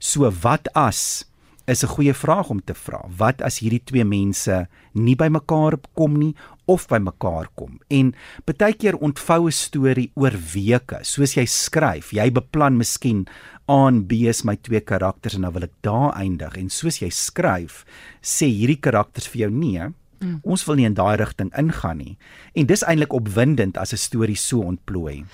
[0.00, 1.24] So wat as
[1.66, 3.06] is 'n goeie vraag om te vra.
[3.16, 6.34] Wat as hierdie twee mense nie by mekaar kom nie
[6.66, 7.80] of by mekaar kom?
[7.90, 8.12] En
[8.44, 10.98] baie keer ontvou 'n storie oor weke.
[11.02, 13.26] Soos jy skryf, jy beplan miskien
[13.66, 17.10] aan B is my twee karakters en dan wil ek daar eindig en soos jy
[17.10, 17.84] skryf,
[18.20, 19.88] sê hierdie karakters vir jou nee.
[20.22, 20.38] Mm.
[20.46, 22.16] Ons wil nie in daai rigting ingaan nie.
[22.54, 25.24] En dis eintlik opwindend as 'n storie so ontplooi.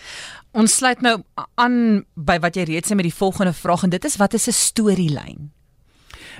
[0.52, 1.22] Ons sluit nou
[1.56, 4.48] aan by wat jy reeds sê met die volgende vraag en dit is wat is
[4.48, 5.50] 'n storielyn?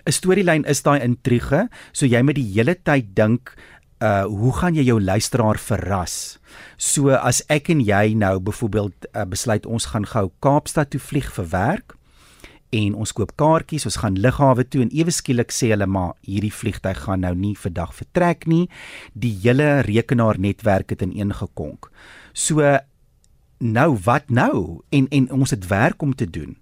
[0.07, 3.55] 'n storielyn is daai intrige, so jy moet die hele tyd dink
[4.05, 6.39] uh hoe gaan jy jou luisteraar verras?
[6.77, 11.31] So as ek en jy nou byvoorbeeld uh, besluit ons gaan gou Kaapstad toe vlieg
[11.35, 11.99] vir werk
[12.75, 16.53] en ons koop kaartjies, ons gaan lughawe toe en ewe skielik sê hulle maar hierdie
[16.53, 18.67] vliegtyg gaan nou nie vandag vertrek nie.
[19.17, 21.89] Die hele rekenaarnetwerk het ineengekonk.
[22.37, 22.61] So
[23.59, 24.81] nou wat nou?
[24.89, 26.57] En en ons het werk om te doen.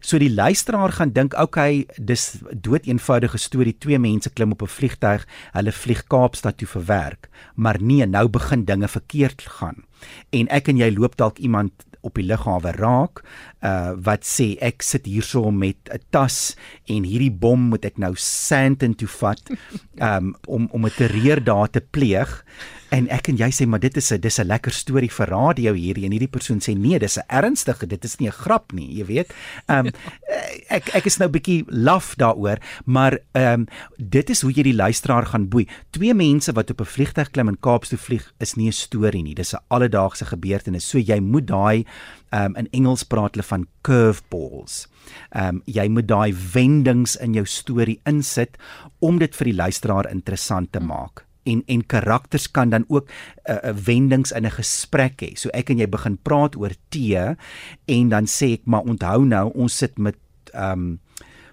[0.00, 4.66] So die luisteraar gaan dink okay, dis dood eenvoudige storie, twee mense klim op 'n
[4.66, 9.84] vliegtyg, hulle vlieg Kaapstad toe vir werk, maar nee, nou begin dinge verkeerd gaan.
[10.30, 13.22] En ek en jy loop dalk iemand op die lughawe raak
[13.60, 18.14] uh wat sê ek sit hierso met 'n tas en hierdie bom moet ek nou
[18.16, 19.42] Sandton toe vat
[20.10, 22.44] um om om 'n terreur daar te pleeg
[22.90, 25.72] En ek en jy sê maar dit is 'n dis 'n lekker storie vir radio
[25.74, 28.98] hierdie en hierdie persoon sê nee, dis 'n ernstige, dit is nie 'n grap nie,
[28.98, 29.32] jy weet.
[29.68, 29.92] Ehm um,
[30.76, 34.74] ek ek is nou bietjie laf daaroor, maar ehm um, dit is hoe jy die
[34.74, 35.68] luisteraar gaan boei.
[35.90, 39.34] Twee mense wat op 'n vliegtuig klim en Kaapstad vlieg is nie 'n storie nie,
[39.34, 40.88] dis 'n alledaagse gebeurtenis.
[40.88, 41.84] So jy moet daai
[42.32, 44.88] ehm um, in Engels praat hulle van curveballs.
[45.30, 48.56] Ehm um, jy moet daai wendings in jou storie insit
[48.98, 53.52] om dit vir die luisteraar interessant te maak en en karakters kan dan ook 'n
[53.52, 55.34] uh, uh, wendings in 'n gesprek hê.
[55.34, 57.36] So ek en jy begin praat oor tee
[57.84, 60.16] en dan sê ek maar onthou nou ons sit met
[60.52, 61.00] ehm um,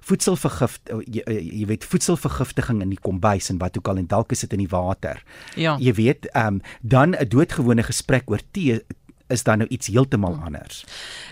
[0.08, 4.46] voedselvergift jy, jy weet voedselvergiftiging in die kombuis en wat ook al en dalk is
[4.46, 5.24] dit in die water.
[5.56, 5.78] Ja.
[5.80, 8.82] Jy weet ehm um, dan 'n doodgewone gesprek oor tee
[9.28, 10.86] is dan nou iets heeltemal anders.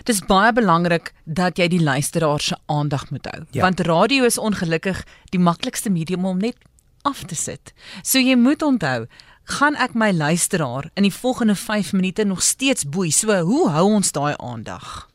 [0.04, 3.62] Dis baie belangrik dat jy die luisteraar se aandag moet hou, ja.
[3.62, 6.56] want radio is ongelukkig die maklikste medium om net
[7.02, 7.72] af te sit.
[8.02, 9.06] So jy moet onthou,
[9.58, 13.10] gaan ek my luisteraar in die volgende 5 minute nog steeds boei.
[13.10, 15.06] So hoe hou ons daai aandag?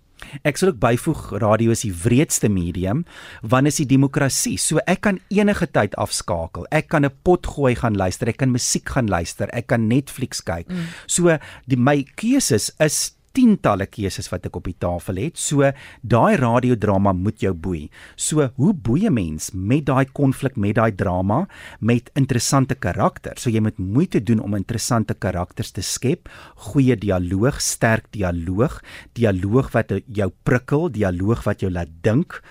[0.47, 3.03] Ek sal ook byvoeg radio is die wreedste medium
[3.41, 4.57] want is die demokrasie.
[4.61, 6.67] So ek kan enige tyd afskakel.
[6.71, 10.41] Ek kan 'n pot gooi gaan luister, ek kan musiek gaan luister, ek kan Netflix
[10.41, 10.69] kyk.
[10.69, 10.87] Mm.
[11.07, 15.39] So die my keuses is tientalle keuses wat ek op die tafel het.
[15.39, 17.89] So daai radiodrama moet jou boei.
[18.15, 21.47] So hoe boei 'n mens met daai konflik, met daai drama,
[21.79, 23.41] met interessante karakters.
[23.41, 28.81] So jy moet moeite doen om interessante karakters te skep, goeie dialoog, sterk dialoog,
[29.13, 32.41] dialoog wat jou prikkel, dialoog wat jou laat dink.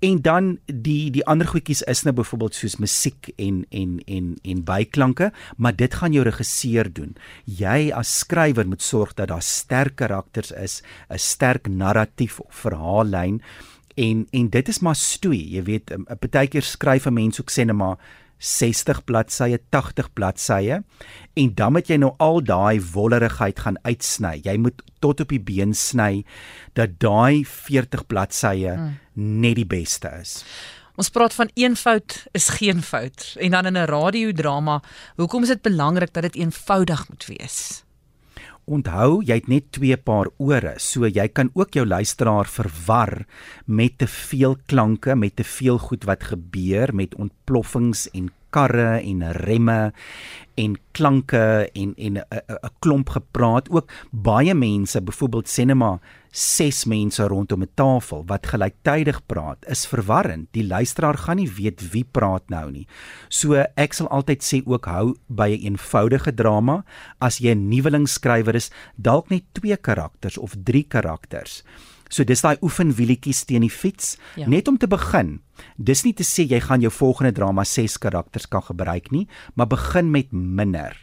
[0.00, 4.62] En dan die die ander goedjies is nou byvoorbeeld soos musiek en en en en
[4.64, 7.12] byklanke, maar dit gaan jou regisseur doen.
[7.44, 13.42] Jy as skrywer moet sorg dat daar sterk karakters is, 'n sterk narratief of verhaallyn
[13.94, 17.64] en en dit is maar stoei, jy weet, 'n partykeer skryf 'n mens ook sê
[17.64, 17.98] net maar
[18.40, 20.82] 60 bladsye, 80 bladsye
[21.36, 24.40] en dan moet jy nou al daai wollerigheid gaan uitsny.
[24.44, 26.24] Jy moet tot op die been sny
[26.72, 28.96] dat daai 40 bladsye mm.
[29.20, 30.40] Net die beste is.
[31.00, 34.82] Ons praat van eenvoud is geen fout en dan in 'n radiodrama,
[35.16, 37.84] hoekom is dit belangrik dat dit eenvoudig moet wees?
[38.64, 43.24] Onthou, jy het net twee paar ore, so jy kan ook jou luisteraar verwar
[43.66, 49.32] met te veel klanke, met te veel goed wat gebeur met ontploffings en karre en
[49.32, 49.92] remme
[50.54, 55.98] en klanke en en 'n klomp gepraat ook baie mense byvoorbeeld sinema
[56.30, 60.48] ses mense rondom 'n tafel wat gelyktydig praat is verwarrend.
[60.52, 62.86] Die luisteraar gaan nie weet wie praat nou nie.
[63.28, 66.84] So ek sal altyd sê ook hou by 'n eenvoudige drama.
[67.20, 71.62] As jy 'n nuwelingskrywer is dalk net twee karakters of drie karakters.
[72.10, 74.16] So dis daai oefenwielietjies teen die fiets.
[74.34, 74.48] Ja.
[74.48, 75.40] net om te begin.
[75.76, 79.66] Dis nie te sê jy gaan jou volgende drama ses karakters kan gebruik nie, maar
[79.66, 80.96] begin met minder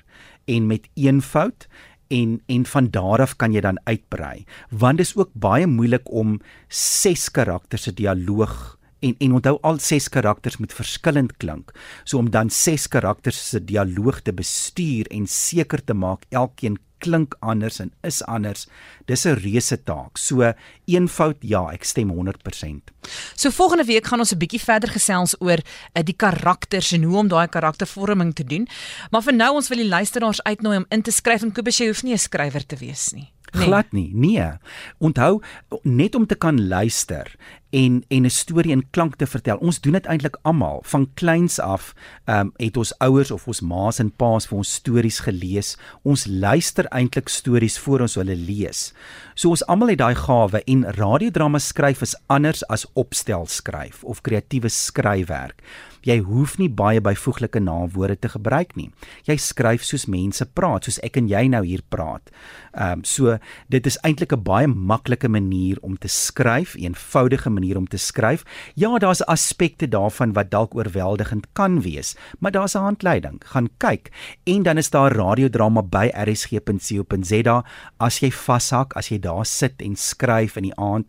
[0.47, 1.67] en met eenvoud
[2.07, 4.45] en en van daar af kan jy dan uitbrei.
[4.69, 10.09] Want dis ook baie moeilik om ses karakters se dialoog en en onthou al ses
[10.09, 11.71] karakters moet verskillend klink.
[12.03, 17.35] So om dan ses karakters se dialoog te bestuur en seker te maak elkeen klink
[17.39, 18.67] anders en is anders.
[19.05, 20.17] Dis 'n reuse taak.
[20.17, 20.53] So
[20.85, 22.91] eenvoud ja, ek stem 100%.
[23.35, 27.17] So volgende week gaan ons 'n bietjie verder gesels oor uh, die karakters en hoe
[27.17, 28.67] om daai karaktervorming te doen.
[29.11, 31.87] Maar vir nou ons wil die luisteraars uitnooi om in te skryf en Kobus jy
[31.87, 33.36] hoef nie 'n skrywer te wees nie.
[33.51, 33.63] Nee.
[33.63, 34.11] Glad nie.
[34.13, 34.51] Nee.
[34.97, 35.41] Onthou
[35.81, 37.35] net om te kan luister
[37.69, 39.57] en en 'n storie in klank te vertel.
[39.57, 41.93] Ons doen dit eintlik almal van kleins af.
[42.25, 45.77] Ehm um, het ons ouers of ons ma's en pa's vir ons stories gelees.
[46.01, 48.93] Ons luister eintlik stories voor ons hulle lees.
[49.33, 54.21] So ons almal het daai gawe en radiodrama skryf is anders as opstel skryf of
[54.21, 55.61] kreatiewe skryfwerk.
[56.07, 58.87] Jy hoef nie baie byvoeglike naamwoorde te gebruik nie.
[59.27, 62.31] Jy skryf soos mense praat, soos ek en jy nou hier praat.
[62.77, 63.35] Ehm um, so
[63.67, 67.97] dit is eintlik 'n baie maklike manier om te skryf, 'n eenvoudige manier om te
[67.97, 68.45] skryf.
[68.75, 73.41] Ja, daar's aspekte daarvan wat dalk oorweldigend kan wees, maar daar's 'n handleiding.
[73.45, 74.11] Gaan kyk
[74.45, 77.63] en dan is daar radiodrama by rsg.co.za
[77.97, 81.05] as jy vashak, as jy daar sit en skryf in die aand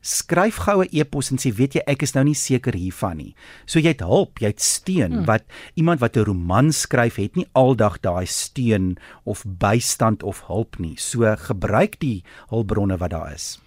[0.00, 3.34] skryf goue e-pos en sê weet jy ek is nou nie seker hiervan nie.
[3.66, 5.26] So jy het hulp, jy het steun hmm.
[5.28, 5.44] wat
[5.74, 10.96] iemand wat 'n roman skryf het nie aldag daai steun of bystand of hulp nie.
[10.96, 13.58] So gebruik die hulpbronne wat daar is.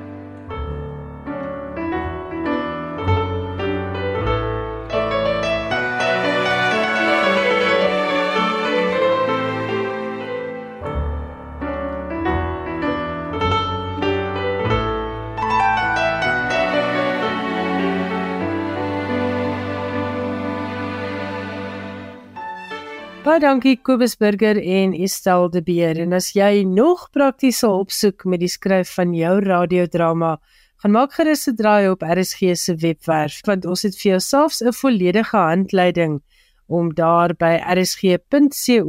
[23.37, 25.99] Baie dankie Kobus Burger en Estel de Beer.
[26.01, 30.41] En as jy nog praktiese opsoek met die skryf van jou radiodrama,
[30.81, 34.61] gaan maak gerus 'n draai op RSG se webwerf want ons het vir jou selfs
[34.63, 36.21] 'n volledige handleiding
[36.65, 38.81] om daar by rsg.co.za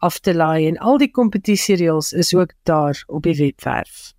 [0.00, 4.14] af te laai en al die kompetisiereëls is ook daar op die webwerf.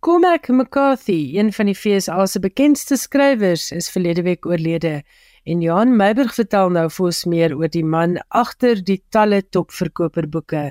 [0.00, 5.02] Cormac McCarthy, een van die FSA se bekendste skrywers, is verlede week oorlede.
[5.48, 10.64] En Johan Meiberg vertel nou vir ons meer oor die man agter die talle topverkoperboeke.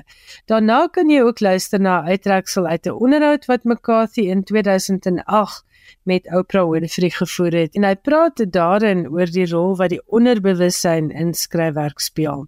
[0.46, 5.64] Daarna kan jy ook luister na 'n uittreksel uit 'n onderhoud wat McCarthy in 2008
[6.04, 11.10] met Oprah Winfrey gevoer het en hy praat daarin oor die rol wat die onderbewussyn
[11.10, 12.46] in skryfwerk speel.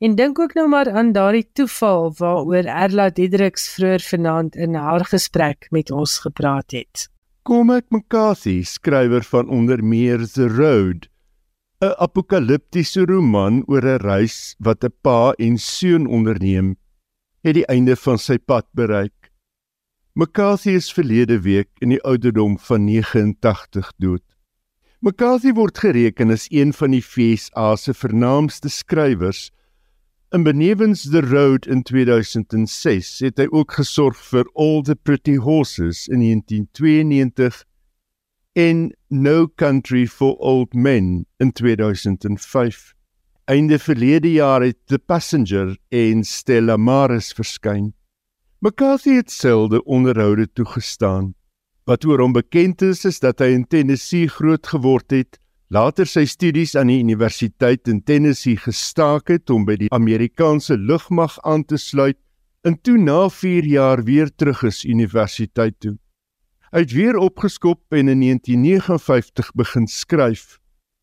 [0.00, 5.04] En dink ook nou maar aan daardie toeval waaroor Erla Diedriks vroeër vanaand in haar
[5.04, 7.08] gesprek met ons gepraat het.
[7.42, 11.06] Kom ek McCarthy, skrywer van onder meer The Road,
[11.82, 16.76] 'n apokaliptiese roman oor 'n reis wat 'n pa en seun onderneem,
[17.44, 19.30] het die einde van sy pad bereik.
[20.14, 24.26] McCarthy is verlede week in die ouderdom van 89 dood.
[25.00, 29.48] McCarthy word gereken as een van die FSA se vernaamste skrywers.
[30.36, 36.08] In Benewens the Road in 2006 het hy ook gesorg vir All the Pretty Horses
[36.08, 37.64] in 1992
[38.60, 42.92] en No Country for Old Men in 2005.
[43.44, 47.92] Einde verlede jaar het The Passenger en Stella Maris verskyn.
[48.58, 51.32] McCarthy het selde onderhoude toegestaan.
[51.88, 55.40] Wat oor hom bekend is, is dat hy in Tennessee groot geword het,
[55.72, 61.38] later sy studies aan die universiteit in Tennessee gestaak het om by die Amerikaanse lugmag
[61.48, 62.18] aan te sluit
[62.68, 65.96] en toe na 4 jaar weer terug is universiteit toe.
[66.70, 70.60] Hy het weer opgeskop en in 1959 begin skryf.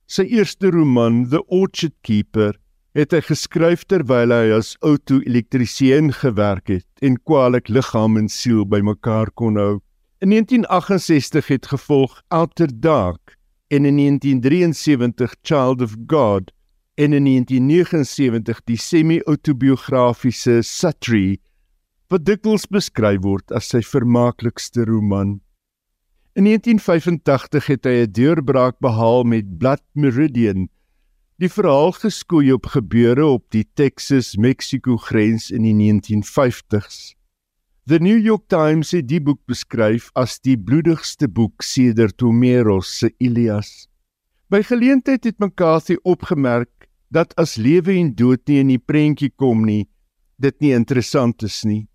[0.07, 2.53] Sy eerste roman, The Orchard Keeper,
[2.95, 9.27] het hy geskryf terwyl hy as auto-elektriesien gewerk het en kwaliek liggaam en siel bymekaar
[9.35, 9.73] kon hou.
[10.23, 13.35] In 1968 het gevolg Outer Dark
[13.67, 16.53] en in 1973 Child of God
[16.95, 21.41] en in 1979 die semi-autobiografiese Satri
[22.07, 25.35] wat dikwels beskryf word as sy vermaaklikste roman.
[26.37, 30.69] In 1985 het hy 'n deurbraak behaal met Blood Meridian.
[31.41, 37.15] Die verhaal geskoei op gebeure op die Texas-Mexico grens in die 1950s.
[37.89, 43.13] The New York Times het die boek beskryf as die bloedigste boek sedert Homeros se
[43.17, 43.89] Ilias.
[44.49, 49.65] By geleentheid het McCarthy opgemerk dat as lewe en dood nie in die prentjie kom
[49.65, 49.89] nie,
[50.37, 51.87] dit nie interessant is nie.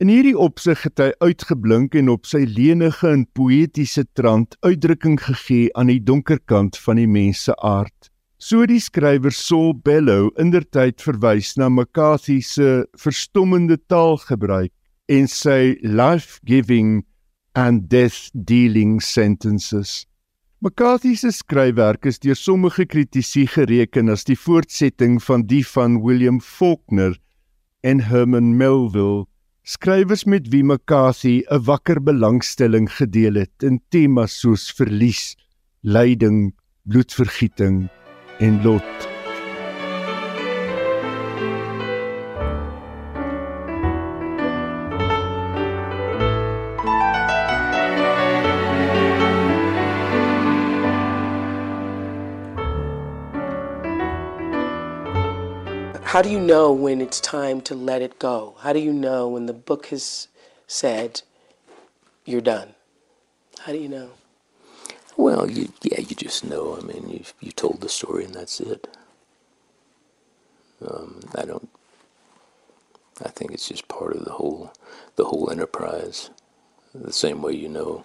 [0.00, 5.66] In hierdie opsig het hy uitgeblink en op sy lenige en poëtiese trant uitdrukking gegee
[5.76, 8.08] aan die donker kant van die mens se aard.
[8.40, 14.72] So die skrywer Saul Bellow indertyd verwys na McCarthy se verstommende taalgebruik
[15.12, 17.02] en sy life-giving
[17.52, 20.06] and death-dealing sentences.
[20.64, 26.40] McCarthy se skryfwerk is deur sommige kritici gereken as die voortsetting van die van William
[26.40, 27.20] Faulkner
[27.84, 29.26] en Herman Melville
[29.62, 35.36] skrywers met wie McCarthy 'n wakker belangstelling gedeel het in temas soos verlies,
[35.82, 36.54] lyding,
[36.84, 37.88] bloedvergieting
[38.38, 39.09] en lot.
[56.10, 58.56] How do you know when it's time to let it go?
[58.62, 60.26] How do you know when the book has
[60.66, 61.22] said
[62.24, 62.74] you're done?
[63.60, 64.10] How do you know?
[65.16, 66.76] Well, you, yeah, you just know.
[66.76, 68.88] I mean, you you told the story and that's it.
[70.84, 71.68] Um, I don't.
[73.24, 74.72] I think it's just part of the whole
[75.14, 76.30] the whole enterprise.
[76.92, 78.02] The same way you know.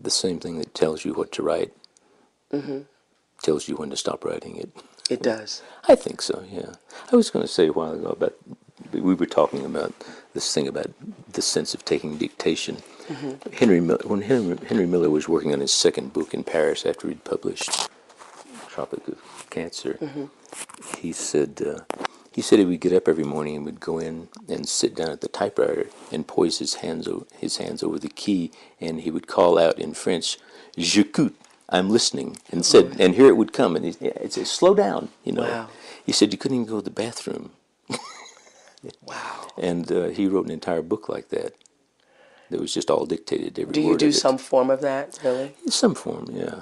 [0.00, 1.72] The same thing that tells you what to write
[2.52, 2.82] Mm-hmm.
[3.42, 4.70] tells you when to stop writing it.
[5.10, 5.62] It does.
[5.88, 6.44] I think so.
[6.50, 6.72] Yeah.
[7.12, 8.34] I was going to say a while ago about
[8.92, 9.92] we were talking about
[10.34, 10.90] this thing about
[11.32, 12.78] the sense of taking dictation.
[13.52, 17.24] Henry when Henry, Henry Miller was working on his second book in Paris after he'd
[17.24, 17.88] published
[18.68, 19.98] Tropic of Cancer,
[20.98, 21.80] he said uh,
[22.32, 25.10] he said he would get up every morning and would go in and sit down
[25.10, 28.50] at the typewriter and poise his hands o- his hands over the key
[28.80, 30.38] and he would call out in French,
[30.76, 31.34] "J'écoute."
[31.68, 35.08] I'm listening, and said, and here it would come, and he, yeah, it "Slow down,"
[35.24, 35.42] you know.
[35.42, 35.68] Wow.
[36.04, 37.50] He said you couldn't even go to the bathroom,
[39.04, 39.48] Wow.
[39.56, 41.54] and uh, he wrote an entire book like that.
[42.50, 43.58] That was just all dictated.
[43.58, 45.56] Every Do you do some form of that, really?
[45.68, 46.60] Some form, yeah,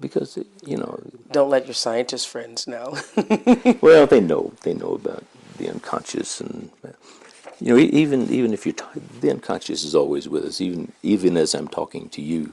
[0.00, 2.96] because you know, Don't let your scientist friends know.
[3.82, 5.24] well, they know they know about
[5.58, 6.92] the unconscious, and uh,
[7.60, 8.74] you know, even even if you're
[9.20, 12.50] the unconscious is always with us, even even as I'm talking to you.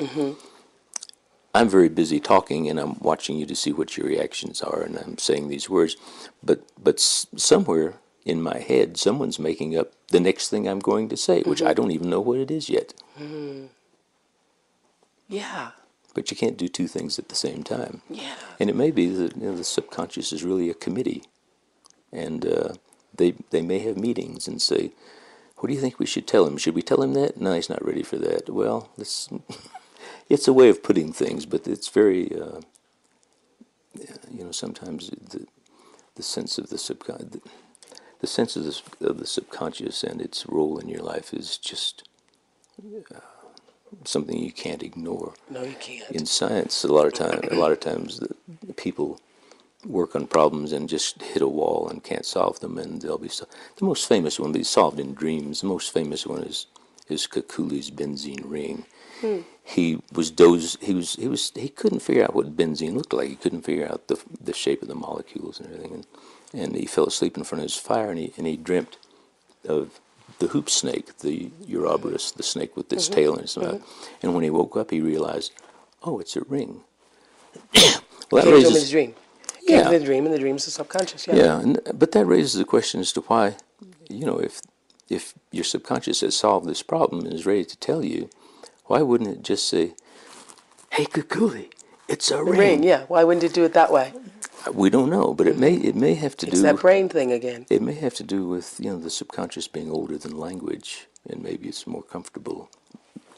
[1.55, 4.97] I'm very busy talking, and I'm watching you to see what your reactions are, and
[4.97, 5.95] I'm saying these words,
[6.41, 7.93] but but s- somewhere
[8.25, 11.73] in my head, someone's making up the next thing I'm going to say, which I
[11.73, 12.93] don't even know what it is yet.
[15.27, 15.71] yeah.
[16.15, 18.01] But you can't do two things at the same time.
[18.09, 18.35] Yeah.
[18.59, 21.23] And it may be that you know, the subconscious is really a committee,
[22.11, 22.73] and uh,
[23.15, 24.91] they they may have meetings and say,
[25.57, 26.57] "What do you think we should tell him?
[26.57, 27.37] Should we tell him that?
[27.39, 28.49] No, he's not ready for that.
[28.49, 29.29] Well, let's."
[30.29, 32.61] it's a way of putting things, but it's very, uh,
[34.31, 35.47] you know, sometimes the
[36.15, 37.41] the sense of the subconscious, the,
[38.21, 42.07] the sense of the, of the subconscious and its role in your life is just
[43.13, 43.19] uh,
[44.05, 46.09] something you can't ignore No, you can't.
[46.11, 49.19] in science, a lot of time, a lot of times, the people
[49.85, 53.29] work on problems and just hit a wall and can't solve them, and they'll be
[53.29, 53.47] so,
[53.77, 54.51] the most famous one.
[54.51, 55.61] Be solved in dreams.
[55.61, 56.67] The most famous one is
[57.09, 58.85] is Kekule's benzene ring.
[59.23, 59.39] Hmm.
[59.63, 60.77] He was doze.
[60.81, 63.29] He was he was he couldn't figure out what benzene looked like.
[63.29, 66.05] He couldn't figure out the the shape of the molecules and everything, and
[66.53, 68.97] and he fell asleep in front of his fire, and he and he dreamt
[69.65, 70.01] of
[70.39, 73.15] the hoop snake, the Ouroboros, the snake with its mm-hmm.
[73.15, 73.81] tail in its mouth.
[74.21, 75.53] And when he woke up, he realized,
[76.01, 76.81] oh, it's a ring.
[78.31, 79.15] well, that Came to him in his raises, dream.
[79.61, 79.89] Yeah.
[79.89, 81.27] the dream, and the dream's the subconscious.
[81.27, 81.35] Yeah.
[81.35, 83.55] yeah, and, but that raises the question as to why,
[84.09, 84.61] you know, if
[85.09, 88.29] if your subconscious has solved this problem and is ready to tell you,
[88.85, 89.93] why wouldn't it just say,
[90.91, 91.71] "Hey, Kukuli,
[92.07, 92.59] it's a ring"?
[92.59, 93.05] ring, yeah.
[93.07, 94.13] Why wouldn't it do it that way?
[94.73, 97.31] We don't know, but it may it may have to It's do that brain thing
[97.31, 97.65] again.
[97.69, 101.41] It may have to do with you know the subconscious being older than language, and
[101.43, 102.69] maybe it's more comfortable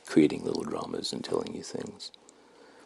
[0.06, 2.12] creating little dramas and telling you things.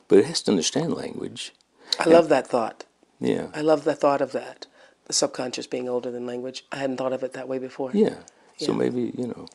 [0.08, 1.54] But it has to understand language.
[2.00, 2.86] I love that thought.
[3.20, 4.68] Yeah, I love the thought of that.
[5.06, 6.66] The subconscious being older than language.
[6.72, 7.92] I hadn't thought of it that way before.
[7.94, 8.16] yeah.
[8.58, 9.48] So maybe you know,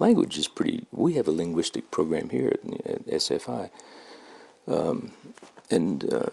[0.00, 0.86] language is pretty.
[0.90, 3.70] We have a linguistic program here at, at SFI,
[4.66, 5.12] um,
[5.70, 6.30] and uh,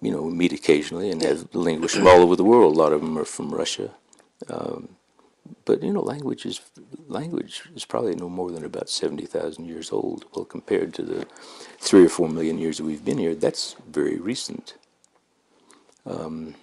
[0.00, 2.74] you know we meet occasionally and have linguists from all over the world.
[2.74, 3.90] A lot of them are from Russia.
[4.48, 4.96] Um,
[5.64, 6.60] but you know, language is
[7.08, 10.24] language is probably no more than about seventy thousand years old.
[10.34, 11.26] Well, compared to the
[11.78, 14.74] three or four million years that we've been here, that's very recent.
[16.06, 16.54] Um,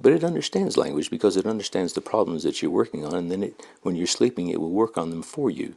[0.00, 3.42] but it understands language because it understands the problems that you're working on, and then
[3.42, 5.76] it, when you're sleeping, it will work on them for you.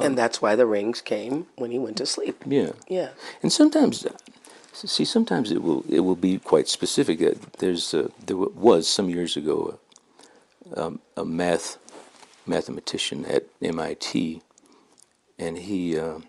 [0.00, 2.42] And that's why the rings came when he went to sleep.
[2.46, 2.72] Yeah.
[2.88, 3.10] Yeah.
[3.42, 4.06] And sometimes,
[4.72, 7.18] see, sometimes it will it will be quite specific.
[7.58, 9.78] There's uh, there was some years ago
[10.74, 11.78] a, um, a math
[12.46, 14.42] mathematician at MIT,
[15.38, 16.20] and he uh,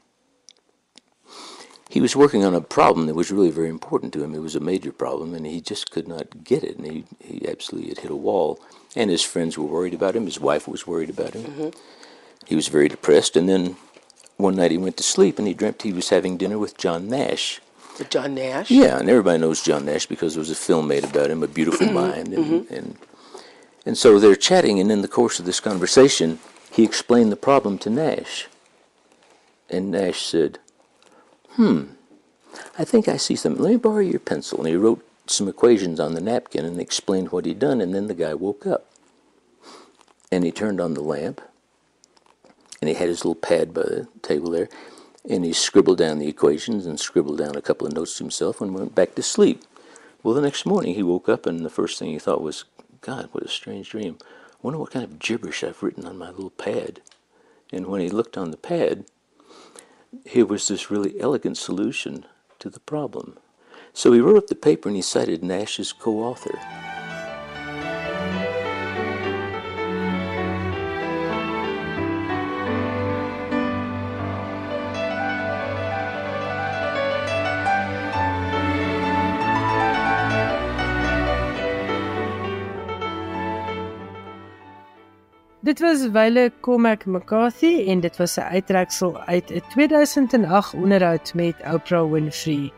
[1.93, 4.33] he was working on a problem that was really very important to him.
[4.33, 6.77] It was a major problem, and he just could not get it.
[6.77, 8.59] And he, he absolutely had hit a wall.
[8.95, 10.25] And his friends were worried about him.
[10.25, 11.43] His wife was worried about him.
[11.43, 11.69] Mm-hmm.
[12.47, 13.35] He was very depressed.
[13.35, 13.75] And then
[14.37, 17.07] one night he went to sleep, and he dreamt he was having dinner with John
[17.07, 17.61] Nash.
[17.99, 18.71] With John Nash?
[18.71, 21.47] Yeah, and everybody knows John Nash because there was a film made about him, A
[21.47, 21.95] Beautiful Mm-hmm.
[21.95, 22.33] Mind.
[22.33, 22.97] And, and,
[23.85, 26.39] and so they're chatting, and in the course of this conversation,
[26.71, 28.47] he explained the problem to Nash.
[29.69, 30.59] And Nash said,
[31.51, 31.83] Hmm,
[32.77, 33.61] I think I see something.
[33.61, 34.59] Let me borrow your pencil.
[34.59, 38.07] And he wrote some equations on the napkin and explained what he'd done, and then
[38.07, 38.87] the guy woke up.
[40.31, 41.41] And he turned on the lamp,
[42.83, 44.67] and he had his little pad by the table there,
[45.29, 48.59] and he scribbled down the equations and scribbled down a couple of notes to himself
[48.59, 49.63] and went back to sleep.
[50.21, 52.65] Well, the next morning he woke up, and the first thing he thought was,
[52.99, 54.17] God, what a strange dream.
[54.21, 56.99] I wonder what kind of gibberish I've written on my little pad.
[57.71, 59.05] And when he looked on the pad,
[60.25, 62.25] here was this really elegant solution
[62.59, 63.37] to the problem.
[63.93, 66.59] So he wrote up the paper and he cited Nash as co author.
[85.73, 91.55] Dit was Wyle Cormac McCarthy en dit was 'n uittreksel uit 'n 2008 onderhoud met
[91.73, 92.71] Oprah Winfrey.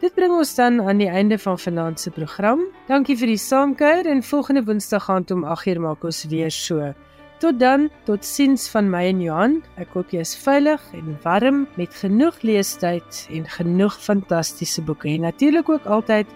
[0.00, 2.60] Dit bring ons dan aan die einde van vanaand se program.
[2.86, 6.92] Dankie vir die saamkuier en volgende Woensdag aand om 8uur maak ons weer so.
[7.38, 9.62] Tot dan, tot siens van my en Johan.
[9.76, 15.20] Ek hoop jy is veilig en warm met genoeg leestyd en genoeg fantastiese boeke en
[15.20, 16.26] natuurlik ook altyd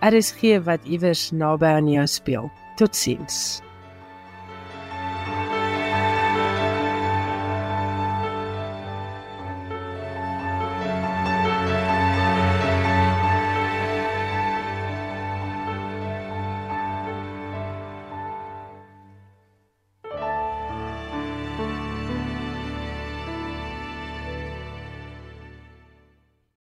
[0.00, 2.50] RSG wat iewers naby aan jou speel.
[2.76, 3.61] Totsiens.